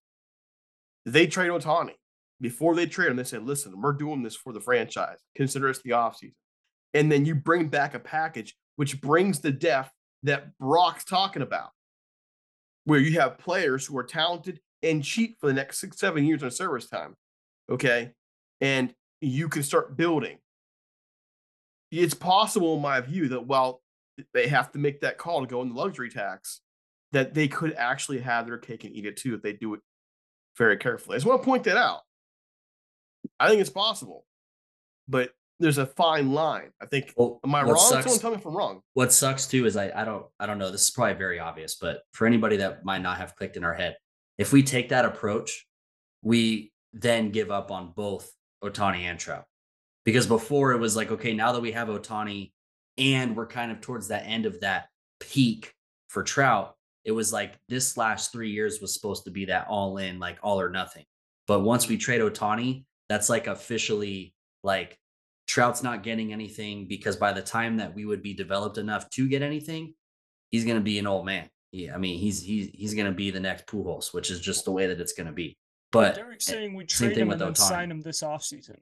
They 1.06 1.28
trade 1.28 1.52
Ohtani. 1.52 1.93
Before 2.41 2.76
they 2.76 2.86
trade 2.86 3.10
him, 3.10 3.15
they 3.15 3.24
said, 3.24 3.43
listen, 3.43 3.80
we're 3.80 3.93
doing 3.93 4.21
this 4.21 4.36
for 4.36 4.52
the 4.52 4.60
franchise. 4.60 5.19
Consider 5.36 5.69
us 5.69 5.80
the 5.82 5.91
offseason. 5.91 6.34
And 6.93 7.10
then 7.12 7.26
you 7.26 7.36
bring 7.36 7.67
back 7.67 7.93
a 7.93 8.00
package 8.00 8.56
which 8.76 9.00
brings 9.00 9.39
the 9.39 9.52
depth 9.52 9.91
that 10.24 10.58
Brock's 10.58 11.06
talking 11.06 11.41
about, 11.41 11.69
where 12.84 13.00
you 13.00 13.19
have 13.19 13.38
players 13.38 13.86
who 13.86 13.98
are 13.98 14.04
talented 14.04 14.60
and 14.84 15.04
cheap 15.04 15.38
for 15.39 15.48
the 15.48 15.54
next 15.54 15.80
six, 15.80 15.98
seven 15.98 16.26
years 16.26 16.43
on 16.43 16.52
service 16.52 16.89
time. 16.89 17.15
Okay. 17.69 18.12
And 18.65 18.93
you 19.21 19.47
can 19.47 19.62
start 19.62 19.95
building. 19.95 20.39
It's 21.91 22.15
possible, 22.15 22.75
in 22.75 22.82
my 22.82 22.99
view, 22.99 23.30
that 23.30 23.45
while 23.45 23.82
they 24.34 24.47
have 24.47 24.71
to 24.71 24.80
make 24.80 25.01
that 25.01 25.19
call 25.19 25.41
to 25.41 25.47
go 25.47 25.62
in 25.62 25.69
the 25.69 25.75
luxury 25.75 26.10
tax, 26.10 26.62
that 27.12 27.36
they 27.36 27.47
could 27.47 27.73
actually 27.73 28.19
have 28.21 28.47
their 28.47 28.58
cake 28.58 28.84
and 28.84 28.93
eat 28.95 29.06
it 29.06 29.17
too 29.17 29.36
if 29.36 29.43
they 29.43 29.54
do 29.54 29.75
it 29.75 29.82
very 30.58 30.78
carefully. 30.78 31.15
I 31.15 31.17
just 31.17 31.28
want 31.28 31.41
to 31.41 31.45
point 31.45 31.63
that 31.65 31.78
out. 31.78 32.01
I 33.39 33.49
think 33.49 33.62
it's 33.62 33.69
possible, 33.69 34.25
but 35.08 35.30
there's 35.60 35.78
a 35.78 35.86
fine 35.86 36.34
line. 36.34 36.71
I 36.82 36.88
think. 36.88 37.13
Well, 37.15 37.39
Am 37.45 37.54
I 37.54 37.62
wrong? 37.62 37.78
sucks- 37.78 38.06
Someone 38.06 38.19
tell 38.19 38.32
me 38.32 38.38
if 38.38 38.45
I'm 38.47 38.58
wrong. 38.58 38.82
what 38.93 39.13
sucks 39.13 39.45
too 39.45 39.65
is 39.67 39.78
I, 39.78 39.91
I 39.95 40.06
don't 40.06 40.25
I 40.39 40.47
don't 40.47 40.58
know. 40.58 40.71
This 40.71 40.86
is 40.86 40.91
probably 40.91 41.13
very 41.13 41.39
obvious, 41.39 41.75
but 41.75 42.01
for 42.13 42.25
anybody 42.25 42.58
that 42.58 42.84
might 42.84 43.01
not 43.04 43.17
have 43.17 43.36
clicked 43.36 43.58
in 43.58 43.63
our 43.63 43.73
head, 43.75 43.95
if 44.39 44.51
we 44.51 44.63
take 44.63 44.89
that 44.89 45.06
approach, 45.06 45.65
we 46.23 46.71
then 46.93 47.30
give 47.30 47.51
up 47.51 47.71
on 47.71 47.93
both 47.95 48.32
Ohtani 48.63 49.01
and 49.01 49.19
Trout. 49.19 49.45
Because 50.03 50.27
before 50.27 50.71
it 50.71 50.79
was 50.79 50.95
like, 50.95 51.11
okay, 51.11 51.33
now 51.33 51.51
that 51.51 51.61
we 51.61 51.71
have 51.71 51.87
Ohtani 51.87 52.51
and 52.97 53.35
we're 53.35 53.47
kind 53.47 53.71
of 53.71 53.81
towards 53.81 54.09
that 54.09 54.25
end 54.25 54.45
of 54.45 54.61
that 54.61 54.87
peak 55.19 55.73
for 56.07 56.23
Trout, 56.23 56.75
it 57.03 57.11
was 57.11 57.33
like 57.33 57.55
this 57.69 57.97
last 57.97 58.31
three 58.31 58.51
years 58.51 58.81
was 58.81 58.93
supposed 58.93 59.25
to 59.25 59.31
be 59.31 59.45
that 59.45 59.67
all 59.67 59.97
in, 59.97 60.19
like 60.19 60.37
all 60.41 60.59
or 60.59 60.69
nothing. 60.69 61.05
But 61.47 61.61
once 61.61 61.87
we 61.87 61.97
trade 61.97 62.21
Ohtani, 62.21 62.85
that's 63.09 63.29
like 63.29 63.47
officially 63.47 64.33
like 64.63 64.97
Trout's 65.47 65.83
not 65.83 66.03
getting 66.03 66.33
anything 66.33 66.87
because 66.87 67.15
by 67.15 67.31
the 67.31 67.41
time 67.41 67.77
that 67.77 67.93
we 67.93 68.05
would 68.05 68.23
be 68.23 68.33
developed 68.33 68.77
enough 68.77 69.09
to 69.11 69.27
get 69.27 69.41
anything, 69.41 69.93
he's 70.51 70.65
going 70.65 70.77
to 70.77 70.83
be 70.83 70.97
an 70.97 71.07
old 71.07 71.25
man. 71.25 71.47
Yeah, 71.71 71.93
I 71.93 71.97
mean, 71.97 72.17
he's 72.17 72.41
he's 72.41 72.69
he's 72.73 72.93
going 72.93 73.05
to 73.05 73.11
be 73.11 73.31
the 73.31 73.39
next 73.39 73.67
Pujols, 73.67 74.13
which 74.13 74.31
is 74.31 74.39
just 74.39 74.65
the 74.65 74.71
way 74.71 74.87
that 74.87 74.99
it's 74.99 75.13
going 75.13 75.27
to 75.27 75.33
be. 75.33 75.57
But 75.95 76.15
Derek's 76.15 76.45
saying 76.45 76.73
we 76.75 76.86
same 76.88 77.10
trade 77.10 77.17
him 77.17 77.31
and 77.31 77.39
then 77.41 77.55
sign 77.55 77.89
him 77.89 78.01
this 78.01 78.21
offseason. 78.21 78.77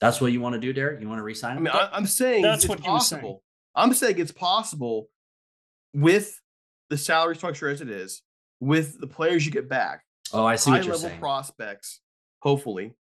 that's 0.00 0.20
what 0.20 0.32
you 0.32 0.40
want 0.40 0.54
to 0.54 0.60
do, 0.60 0.72
Derek. 0.72 1.00
You 1.00 1.08
want 1.08 1.18
to 1.18 1.22
resign 1.24 1.52
I 1.52 1.56
him? 1.56 1.62
mean, 1.64 1.72
I, 1.74 1.88
I'm 1.92 2.06
saying 2.06 2.42
That's 2.42 2.64
it's 2.64 2.68
what 2.68 2.80
he 2.80 2.88
was 2.90 3.08
saying. 3.08 3.20
possible. 3.20 3.42
I'm 3.74 3.92
saying 3.94 4.18
it's 4.18 4.32
possible 4.32 5.08
with 5.94 6.40
the 6.90 6.96
salary 6.96 7.36
structure 7.36 7.68
as 7.68 7.80
it 7.80 7.90
is, 7.90 8.22
with 8.60 9.00
the 9.00 9.06
players 9.06 9.44
you 9.46 9.52
get 9.52 9.68
back, 9.68 10.02
oh, 10.32 10.44
I 10.44 10.56
see 10.56 10.70
high 10.70 10.78
what 10.78 10.86
you're 10.86 10.94
level 10.94 11.08
saying. 11.10 11.20
prospects, 11.20 12.00
hopefully, 12.40 12.94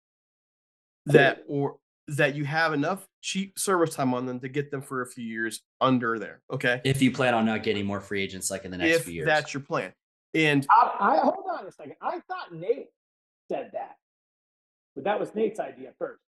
that 1.06 1.44
or 1.48 1.76
that 2.08 2.34
you 2.34 2.44
have 2.44 2.72
enough 2.74 3.06
cheap 3.22 3.58
service 3.58 3.94
time 3.94 4.12
on 4.14 4.26
them 4.26 4.40
to 4.40 4.48
get 4.48 4.70
them 4.70 4.82
for 4.82 5.02
a 5.02 5.06
few 5.06 5.24
years 5.24 5.62
under 5.80 6.18
there. 6.18 6.42
Okay. 6.52 6.80
if 6.84 7.00
you 7.00 7.10
plan 7.10 7.34
on 7.34 7.46
not 7.46 7.62
getting 7.62 7.86
more 7.86 8.00
free 8.00 8.22
agents 8.22 8.50
like 8.50 8.64
in 8.64 8.70
the 8.70 8.76
next 8.78 8.96
if 8.96 9.04
few 9.04 9.14
years. 9.14 9.26
that's 9.26 9.54
your 9.54 9.62
plan. 9.62 9.92
And 10.34 10.66
I, 10.70 10.96
I 11.00 11.16
hold 11.18 11.44
on 11.58 11.66
a 11.66 11.72
second. 11.72 11.94
I 12.02 12.20
thought 12.28 12.52
Nate 12.52 12.88
said 13.50 13.70
that, 13.72 13.96
but 14.94 15.04
that 15.04 15.20
was 15.20 15.34
Nate's 15.34 15.60
idea 15.60 15.92
first. 15.98 16.22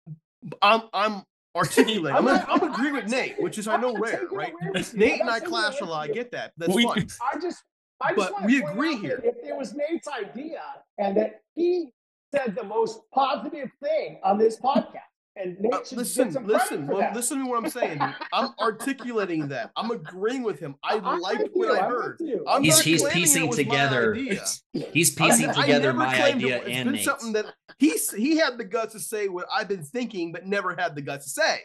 I'm 0.61 0.83
I'm 0.93 1.23
articulating. 1.55 2.15
I'm, 2.15 2.27
I'm 2.27 2.35
I'm, 2.37 2.45
not- 2.47 2.63
I'm 2.63 2.73
agreeing 2.73 2.93
with 2.95 3.07
Nate, 3.09 3.41
which 3.41 3.57
is 3.57 3.67
I 3.67 3.77
know 3.77 3.95
rare, 3.97 4.21
right? 4.31 4.53
Nate 4.93 5.21
and 5.21 5.29
I 5.29 5.39
clash 5.39 5.81
a 5.81 5.85
lot. 5.85 6.09
I 6.09 6.13
get 6.13 6.31
that. 6.31 6.51
That's 6.57 6.73
We- 6.73 6.83
fine. 6.83 7.07
I 7.33 7.39
just, 7.39 7.63
I 8.01 8.13
just 8.13 8.31
But 8.31 8.43
we 8.45 8.61
agree 8.61 8.97
here. 8.97 9.21
If 9.23 9.35
it 9.43 9.55
was 9.57 9.73
Nate's 9.73 10.07
idea 10.07 10.61
and 10.99 11.17
that 11.17 11.41
he 11.55 11.89
said 12.33 12.55
the 12.55 12.63
most 12.63 12.99
positive 13.13 13.69
thing 13.81 14.19
on 14.23 14.37
this 14.37 14.59
podcast, 14.59 14.99
and 15.37 15.57
Uh, 15.71 15.79
listen, 15.91 15.97
get 15.97 16.33
some 16.33 16.45
credit 16.45 16.47
listen, 16.47 16.87
well, 16.87 17.11
listen 17.13 17.39
to 17.39 17.45
what 17.45 17.63
I'm 17.63 17.69
saying. 17.69 17.99
I'm 18.33 18.49
articulating 18.59 19.47
that. 19.49 19.71
I'm 19.75 19.91
agreeing 19.91 20.43
with 20.43 20.59
him. 20.59 20.75
I 20.83 20.95
I'm 21.03 21.19
liked 21.19 21.49
what 21.53 21.67
you, 21.67 21.73
I 21.77 21.83
heard. 21.85 22.21
I'm 22.47 22.63
He's- 22.63 22.81
he's 22.81 23.03
piecing 23.03 23.51
together- 23.51 24.13
He's 24.13 25.11
piecing 25.11 25.49
I 25.49 25.53
together 25.53 25.87
never 25.87 25.97
my 25.97 26.15
claimed 26.15 26.41
it 26.43 26.45
idea 26.63 26.63
and 26.79 26.91
been 26.93 27.03
something 27.03 27.33
that 27.33 27.45
he's 27.77 28.11
he 28.13 28.37
had 28.37 28.57
the 28.57 28.63
guts 28.63 28.93
to 28.93 28.99
say 28.99 29.27
what 29.27 29.45
I've 29.53 29.67
been 29.67 29.83
thinking, 29.83 30.31
but 30.31 30.45
never 30.45 30.75
had 30.75 30.95
the 30.95 31.01
guts 31.01 31.25
to 31.25 31.29
say. 31.31 31.59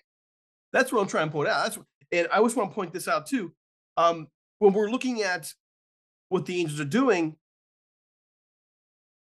That's 0.72 0.92
what 0.92 1.00
I'm 1.00 1.08
trying 1.08 1.28
to 1.28 1.32
point 1.32 1.48
out. 1.48 1.64
That's 1.64 1.78
and 2.12 2.28
I 2.32 2.38
always 2.38 2.56
want 2.56 2.70
to 2.70 2.74
point 2.74 2.92
this 2.92 3.06
out 3.08 3.26
too. 3.26 3.52
Um, 3.96 4.28
when 4.58 4.72
we're 4.72 4.90
looking 4.90 5.22
at 5.22 5.52
what 6.28 6.46
the 6.46 6.60
Angels 6.60 6.80
are 6.80 6.84
doing, 6.84 7.36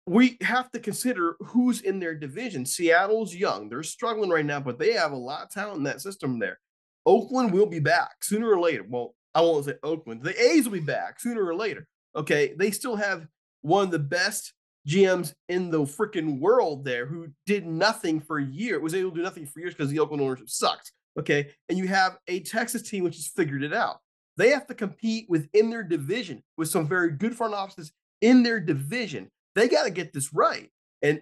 we 0.08 0.36
have 0.42 0.70
to 0.72 0.78
consider 0.78 1.36
who's 1.40 1.80
in 1.82 1.98
their 1.98 2.14
division. 2.14 2.64
Seattle's 2.64 3.34
young; 3.34 3.68
they're 3.68 3.82
struggling 3.82 4.30
right 4.30 4.46
now, 4.46 4.60
but 4.60 4.78
they 4.78 4.92
have 4.92 5.12
a 5.12 5.16
lot 5.16 5.42
of 5.42 5.50
talent 5.50 5.78
in 5.78 5.84
that 5.84 6.00
system 6.00 6.38
there. 6.38 6.58
Oakland 7.06 7.52
will 7.52 7.66
be 7.66 7.80
back 7.80 8.22
sooner 8.22 8.50
or 8.50 8.60
later. 8.60 8.84
Well, 8.88 9.14
I 9.34 9.40
won't 9.40 9.64
say 9.64 9.74
Oakland. 9.82 10.22
The 10.22 10.40
A's 10.40 10.64
will 10.64 10.78
be 10.78 10.80
back 10.80 11.20
sooner 11.20 11.44
or 11.44 11.54
later. 11.54 11.86
Okay, 12.16 12.54
they 12.58 12.70
still 12.70 12.96
have 12.96 13.26
one 13.62 13.84
of 13.84 13.90
the 13.90 13.98
best 13.98 14.52
GMs 14.88 15.34
in 15.48 15.70
the 15.70 15.80
freaking 15.80 16.40
world 16.40 16.84
there 16.84 17.06
who 17.06 17.28
did 17.46 17.66
nothing 17.66 18.20
for 18.20 18.38
a 18.38 18.44
year, 18.44 18.80
was 18.80 18.94
able 18.94 19.10
to 19.10 19.16
do 19.16 19.22
nothing 19.22 19.46
for 19.46 19.60
years 19.60 19.74
because 19.74 19.90
the 19.90 19.98
Oakland 19.98 20.22
ownership 20.22 20.48
sucked. 20.48 20.92
Okay. 21.18 21.50
And 21.68 21.76
you 21.76 21.86
have 21.88 22.18
a 22.28 22.40
Texas 22.40 22.88
team 22.88 23.04
which 23.04 23.16
has 23.16 23.28
figured 23.28 23.62
it 23.62 23.74
out. 23.74 23.98
They 24.36 24.50
have 24.50 24.66
to 24.68 24.74
compete 24.74 25.26
within 25.28 25.68
their 25.68 25.82
division 25.82 26.42
with 26.56 26.68
some 26.68 26.86
very 26.86 27.10
good 27.10 27.36
front 27.36 27.54
offices 27.54 27.92
in 28.20 28.42
their 28.42 28.60
division. 28.60 29.30
They 29.54 29.68
got 29.68 29.84
to 29.84 29.90
get 29.90 30.12
this 30.12 30.32
right. 30.32 30.70
And 31.02 31.20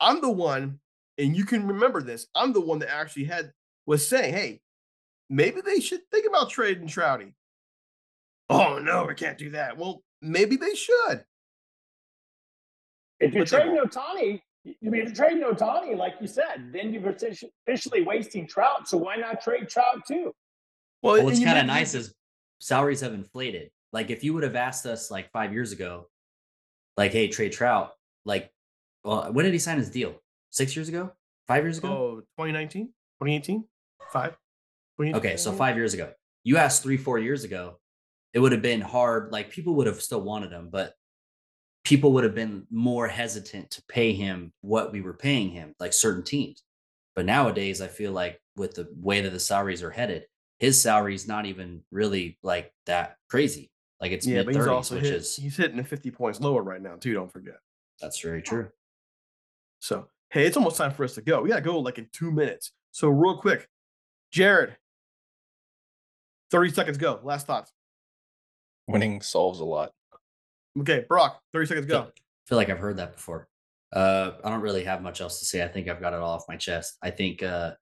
I'm 0.00 0.20
the 0.20 0.30
one, 0.30 0.80
and 1.18 1.36
you 1.36 1.44
can 1.44 1.66
remember 1.66 2.02
this, 2.02 2.26
I'm 2.34 2.52
the 2.52 2.60
one 2.60 2.80
that 2.80 2.92
actually 2.92 3.24
had 3.24 3.52
was 3.86 4.06
saying, 4.06 4.34
hey, 4.34 4.60
maybe 5.30 5.60
they 5.60 5.80
should 5.80 6.00
think 6.10 6.26
about 6.26 6.50
trading 6.50 6.88
Trouty. 6.88 7.32
Oh 8.50 8.78
no, 8.78 9.06
we 9.06 9.14
can't 9.14 9.38
do 9.38 9.50
that. 9.50 9.76
Well, 9.76 10.02
maybe 10.20 10.56
they 10.56 10.74
should. 10.74 11.24
If 13.20 13.32
you're 13.32 13.44
But 13.44 13.50
they 13.50 13.56
trading 13.58 13.78
Ohtani, 13.78 14.42
if 14.64 14.94
you're 14.94 15.14
trading 15.14 15.44
Ohtani, 15.44 15.96
like 15.96 16.14
you 16.20 16.26
said, 16.26 16.72
then 16.72 16.92
you're 16.92 17.08
officially 17.08 18.02
wasting 18.02 18.46
Trout. 18.46 18.88
So 18.88 18.98
why 18.98 19.16
not 19.16 19.40
trade 19.40 19.68
Trout 19.68 20.02
too? 20.06 20.32
Well, 21.02 21.14
Well, 21.14 21.16
and 21.16 21.24
what's 21.26 21.44
kind 21.44 21.58
of 21.58 21.66
nice 21.66 21.94
is 21.94 22.14
salaries 22.58 23.00
have 23.00 23.12
inflated. 23.14 23.70
Like 23.92 24.10
if 24.10 24.24
you 24.24 24.34
would 24.34 24.42
have 24.42 24.56
asked 24.56 24.86
us 24.86 25.10
like 25.10 25.30
five 25.30 25.52
years 25.52 25.70
ago, 25.70 26.08
like, 26.96 27.12
hey, 27.12 27.28
Trey 27.28 27.48
Trout, 27.48 27.92
like, 28.24 28.50
well, 29.02 29.32
when 29.32 29.44
did 29.44 29.52
he 29.52 29.58
sign 29.58 29.78
his 29.78 29.90
deal? 29.90 30.14
Six 30.50 30.76
years 30.76 30.88
ago? 30.88 31.12
Five 31.46 31.64
years 31.64 31.78
ago? 31.78 31.88
Oh, 31.88 32.20
2019, 32.38 32.86
2018, 32.86 33.64
five. 34.12 34.32
2018, 34.98 35.16
Okay, 35.16 35.36
so 35.36 35.52
five 35.52 35.76
years 35.76 35.94
ago. 35.94 36.12
You 36.44 36.56
asked 36.56 36.82
three, 36.82 36.96
four 36.96 37.18
years 37.18 37.44
ago, 37.44 37.80
it 38.32 38.38
would 38.38 38.52
have 38.52 38.62
been 38.62 38.80
hard. 38.80 39.32
Like 39.32 39.50
people 39.50 39.74
would 39.76 39.86
have 39.86 40.00
still 40.00 40.20
wanted 40.20 40.52
him, 40.52 40.68
but 40.70 40.94
people 41.84 42.12
would 42.12 42.24
have 42.24 42.34
been 42.34 42.66
more 42.70 43.08
hesitant 43.08 43.70
to 43.72 43.82
pay 43.88 44.12
him 44.12 44.52
what 44.62 44.92
we 44.92 45.00
were 45.00 45.14
paying 45.14 45.50
him, 45.50 45.74
like 45.78 45.92
certain 45.92 46.22
teams. 46.22 46.62
But 47.14 47.26
nowadays, 47.26 47.80
I 47.80 47.88
feel 47.88 48.12
like 48.12 48.40
with 48.56 48.74
the 48.74 48.88
way 48.96 49.20
that 49.20 49.30
the 49.30 49.40
salaries 49.40 49.82
are 49.82 49.90
headed, 49.90 50.24
his 50.58 50.80
salary 50.80 51.14
is 51.14 51.28
not 51.28 51.46
even 51.46 51.82
really 51.90 52.38
like 52.42 52.72
that 52.86 53.16
crazy. 53.28 53.70
Like 54.04 54.12
it's 54.12 54.26
Yeah, 54.26 54.36
mid 54.36 54.44
but 54.44 54.54
he's 54.54 54.64
thirties, 54.64 54.74
also 54.76 54.94
which 54.96 55.04
hit, 55.04 55.14
is 55.14 55.34
he's 55.34 55.56
hitting 55.56 55.78
the 55.78 55.82
50 55.82 56.10
points 56.10 56.38
lower 56.42 56.62
right 56.62 56.82
now, 56.82 56.96
too. 56.96 57.14
Don't 57.14 57.32
forget. 57.32 57.54
that's 58.02 58.20
very 58.20 58.42
true. 58.42 58.68
So, 59.78 60.08
hey, 60.28 60.44
it's 60.44 60.58
almost 60.58 60.76
time 60.76 60.92
for 60.92 61.04
us 61.04 61.14
to 61.14 61.22
go. 61.22 61.40
We 61.40 61.48
got 61.48 61.56
to 61.56 61.62
go 61.62 61.78
like 61.78 61.96
in 61.96 62.06
two 62.12 62.30
minutes. 62.30 62.72
So, 62.90 63.08
real 63.08 63.38
quick, 63.38 63.66
Jared, 64.30 64.76
30 66.50 66.70
seconds 66.72 66.98
go. 66.98 67.18
Last 67.22 67.46
thoughts. 67.46 67.72
Winning 68.86 69.22
solves 69.22 69.60
a 69.60 69.64
lot. 69.64 69.92
Okay, 70.78 71.06
Brock, 71.08 71.40
30 71.54 71.66
seconds 71.66 71.86
Feel, 71.86 72.02
go. 72.02 72.10
feel 72.46 72.58
like 72.58 72.68
I've 72.68 72.78
heard 72.78 72.98
that 72.98 73.14
before. 73.14 73.48
Uh, 73.90 74.32
I 74.44 74.50
don't 74.50 74.60
really 74.60 74.84
have 74.84 75.00
much 75.00 75.22
else 75.22 75.38
to 75.38 75.46
say. 75.46 75.64
I 75.64 75.68
think 75.68 75.88
I've 75.88 76.00
got 76.02 76.12
it 76.12 76.18
all 76.18 76.34
off 76.34 76.44
my 76.46 76.56
chest. 76.56 76.98
I 77.02 77.08
think 77.10 77.42
uh, 77.42 77.72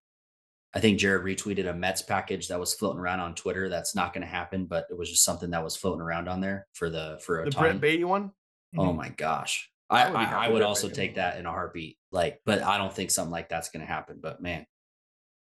I 0.74 0.80
think 0.80 0.98
Jared 0.98 1.24
retweeted 1.24 1.68
a 1.68 1.74
Mets 1.74 2.02
package 2.02 2.48
that 2.48 2.58
was 2.58 2.72
floating 2.72 3.00
around 3.00 3.20
on 3.20 3.34
Twitter. 3.34 3.68
That's 3.68 3.94
not 3.94 4.14
going 4.14 4.22
to 4.22 4.26
happen, 4.26 4.64
but 4.64 4.86
it 4.90 4.96
was 4.96 5.10
just 5.10 5.24
something 5.24 5.50
that 5.50 5.62
was 5.62 5.76
floating 5.76 6.00
around 6.00 6.28
on 6.28 6.40
there 6.40 6.66
for 6.72 6.88
the 6.88 7.18
for 7.22 7.42
a 7.42 7.44
The 7.44 7.50
time. 7.50 7.62
Brett 7.62 7.80
Baty 7.80 8.04
one. 8.04 8.32
Oh 8.78 8.92
my 8.92 9.10
gosh. 9.10 9.70
I, 9.90 10.04
I 10.04 10.08
would 10.08 10.16
I, 10.16 10.44
I 10.46 10.48
would 10.48 10.62
also 10.62 10.86
rating. 10.86 10.96
take 10.96 11.14
that 11.16 11.38
in 11.38 11.44
a 11.44 11.50
heartbeat. 11.50 11.98
Like, 12.10 12.40
but 12.46 12.62
I 12.62 12.78
don't 12.78 12.92
think 12.92 13.10
something 13.10 13.30
like 13.32 13.50
that's 13.50 13.68
gonna 13.68 13.84
happen. 13.84 14.18
But 14.22 14.40
man, 14.40 14.64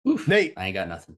Nate, 0.04 0.54
I 0.58 0.66
ain't 0.66 0.74
got 0.74 0.88
nothing. 0.88 1.18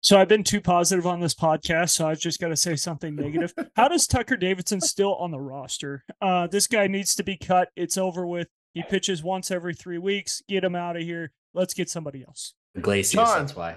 So 0.00 0.18
I've 0.18 0.28
been 0.28 0.44
too 0.44 0.60
positive 0.60 1.06
on 1.06 1.20
this 1.20 1.34
podcast, 1.34 1.90
so 1.90 2.06
I've 2.06 2.20
just 2.20 2.38
got 2.38 2.48
to 2.48 2.56
say 2.56 2.76
something 2.76 3.16
negative. 3.16 3.54
How 3.74 3.88
does 3.88 4.06
Tucker 4.06 4.36
Davidson 4.36 4.82
still 4.82 5.14
on 5.14 5.30
the 5.30 5.40
roster? 5.40 6.04
Uh, 6.20 6.46
this 6.46 6.66
guy 6.66 6.88
needs 6.88 7.14
to 7.14 7.22
be 7.22 7.38
cut. 7.38 7.70
It's 7.74 7.96
over 7.96 8.26
with. 8.26 8.48
He 8.74 8.82
pitches 8.82 9.22
once 9.22 9.50
every 9.50 9.72
three 9.72 9.96
weeks. 9.96 10.42
Get 10.46 10.62
him 10.62 10.74
out 10.74 10.96
of 10.96 11.02
here. 11.02 11.32
Let's 11.54 11.72
get 11.74 11.88
somebody 11.88 12.24
else. 12.26 12.54
Glacius, 12.76 13.12
John. 13.12 13.38
that's 13.38 13.54
why. 13.56 13.76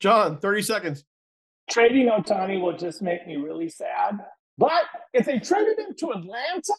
John, 0.00 0.38
30 0.38 0.62
seconds. 0.62 1.04
Trading 1.70 2.08
Ohtani 2.08 2.60
will 2.60 2.76
just 2.76 3.02
make 3.02 3.26
me 3.26 3.36
really 3.36 3.68
sad. 3.68 4.18
But 4.58 4.84
if 5.12 5.26
they 5.26 5.38
traded 5.38 5.78
him 5.78 5.94
to 5.98 6.10
Atlanta, 6.12 6.72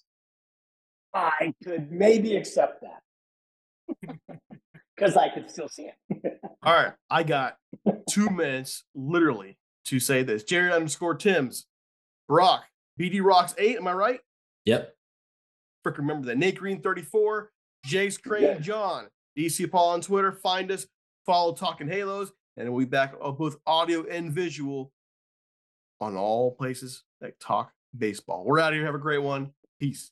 I 1.13 1.53
could 1.63 1.91
maybe 1.91 2.35
accept 2.35 2.81
that. 2.81 4.15
Because 4.97 5.17
I 5.17 5.27
could 5.27 5.51
still 5.51 5.67
see 5.67 5.89
him. 6.07 6.21
All 6.63 6.73
right. 6.73 6.93
I 7.09 7.23
got 7.23 7.57
two 8.09 8.29
minutes 8.29 8.85
literally 8.95 9.57
to 9.87 9.99
say 9.99 10.23
this. 10.23 10.45
Jared 10.45 10.71
underscore 10.71 11.15
Tims. 11.15 11.65
Brock. 12.29 12.63
BD 12.97 13.21
Rocks 13.21 13.53
8. 13.57 13.75
Am 13.75 13.87
I 13.89 13.91
right? 13.91 14.21
Yep. 14.63 14.95
Frick, 15.83 15.97
remember 15.97 16.27
that. 16.27 16.37
Nate 16.37 16.55
Green 16.57 16.81
34. 16.81 17.51
Jace 17.85 18.21
Craine 18.23 18.43
Yeah. 18.43 18.59
John. 18.59 19.07
DC 19.37 19.69
Paul 19.69 19.89
on 19.91 20.01
Twitter. 20.01 20.31
Find 20.31 20.71
us. 20.71 20.87
Follow 21.25 21.53
Talkin' 21.53 21.87
Halos. 21.87 22.31
And 22.57 22.71
we'll 22.71 22.85
be 22.85 22.89
back 22.89 23.13
both 23.19 23.57
audio 23.67 24.05
and 24.09 24.31
visual 24.31 24.91
on 25.99 26.15
all 26.15 26.51
places 26.51 27.03
that 27.19 27.39
talk 27.39 27.71
baseball. 27.97 28.45
We're 28.45 28.59
out 28.59 28.73
of 28.73 28.77
here. 28.77 28.85
Have 28.85 28.95
a 28.95 28.99
great 28.99 29.23
one. 29.23 29.51
Peace. 29.79 30.11